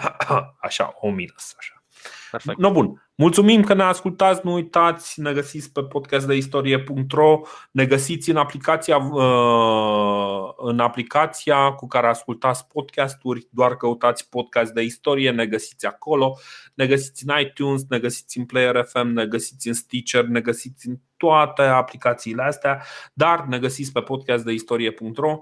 [0.67, 1.84] Așa, o minus, așa.
[2.31, 2.59] Perfect.
[2.59, 3.09] No, bun.
[3.17, 7.41] Mulțumim că ne ascultați, nu uitați, ne găsiți pe podcastdeistorie.ro,
[7.71, 14.83] ne găsiți în aplicația, uh, în aplicația cu care ascultați podcasturi, doar căutați podcast de
[14.83, 16.39] istorie, ne găsiți acolo,
[16.75, 20.89] ne găsiți în iTunes, ne găsiți în Player FM, ne găsiți în Stitcher, ne găsiți
[20.89, 22.83] în toate aplicațiile astea,
[23.13, 25.41] dar ne găsiți pe podcastdeistorie.ro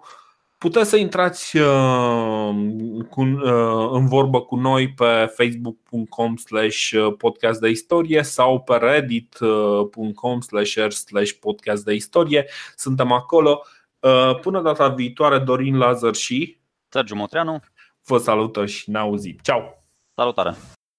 [0.63, 2.55] Puteți să intrați uh,
[3.17, 11.31] uh, în vorbă cu noi pe facebook.com slash podcast de istorie sau pe reddit.com slash
[11.41, 12.47] podcast de istorie.
[12.77, 13.63] Suntem acolo.
[14.01, 16.59] Uh, până data viitoare, Dorin Lazar și
[16.89, 17.61] Sergiu Motreanu
[18.05, 19.37] vă salută și ne auzim.
[19.43, 19.63] Ciao!
[20.15, 20.57] Salutare!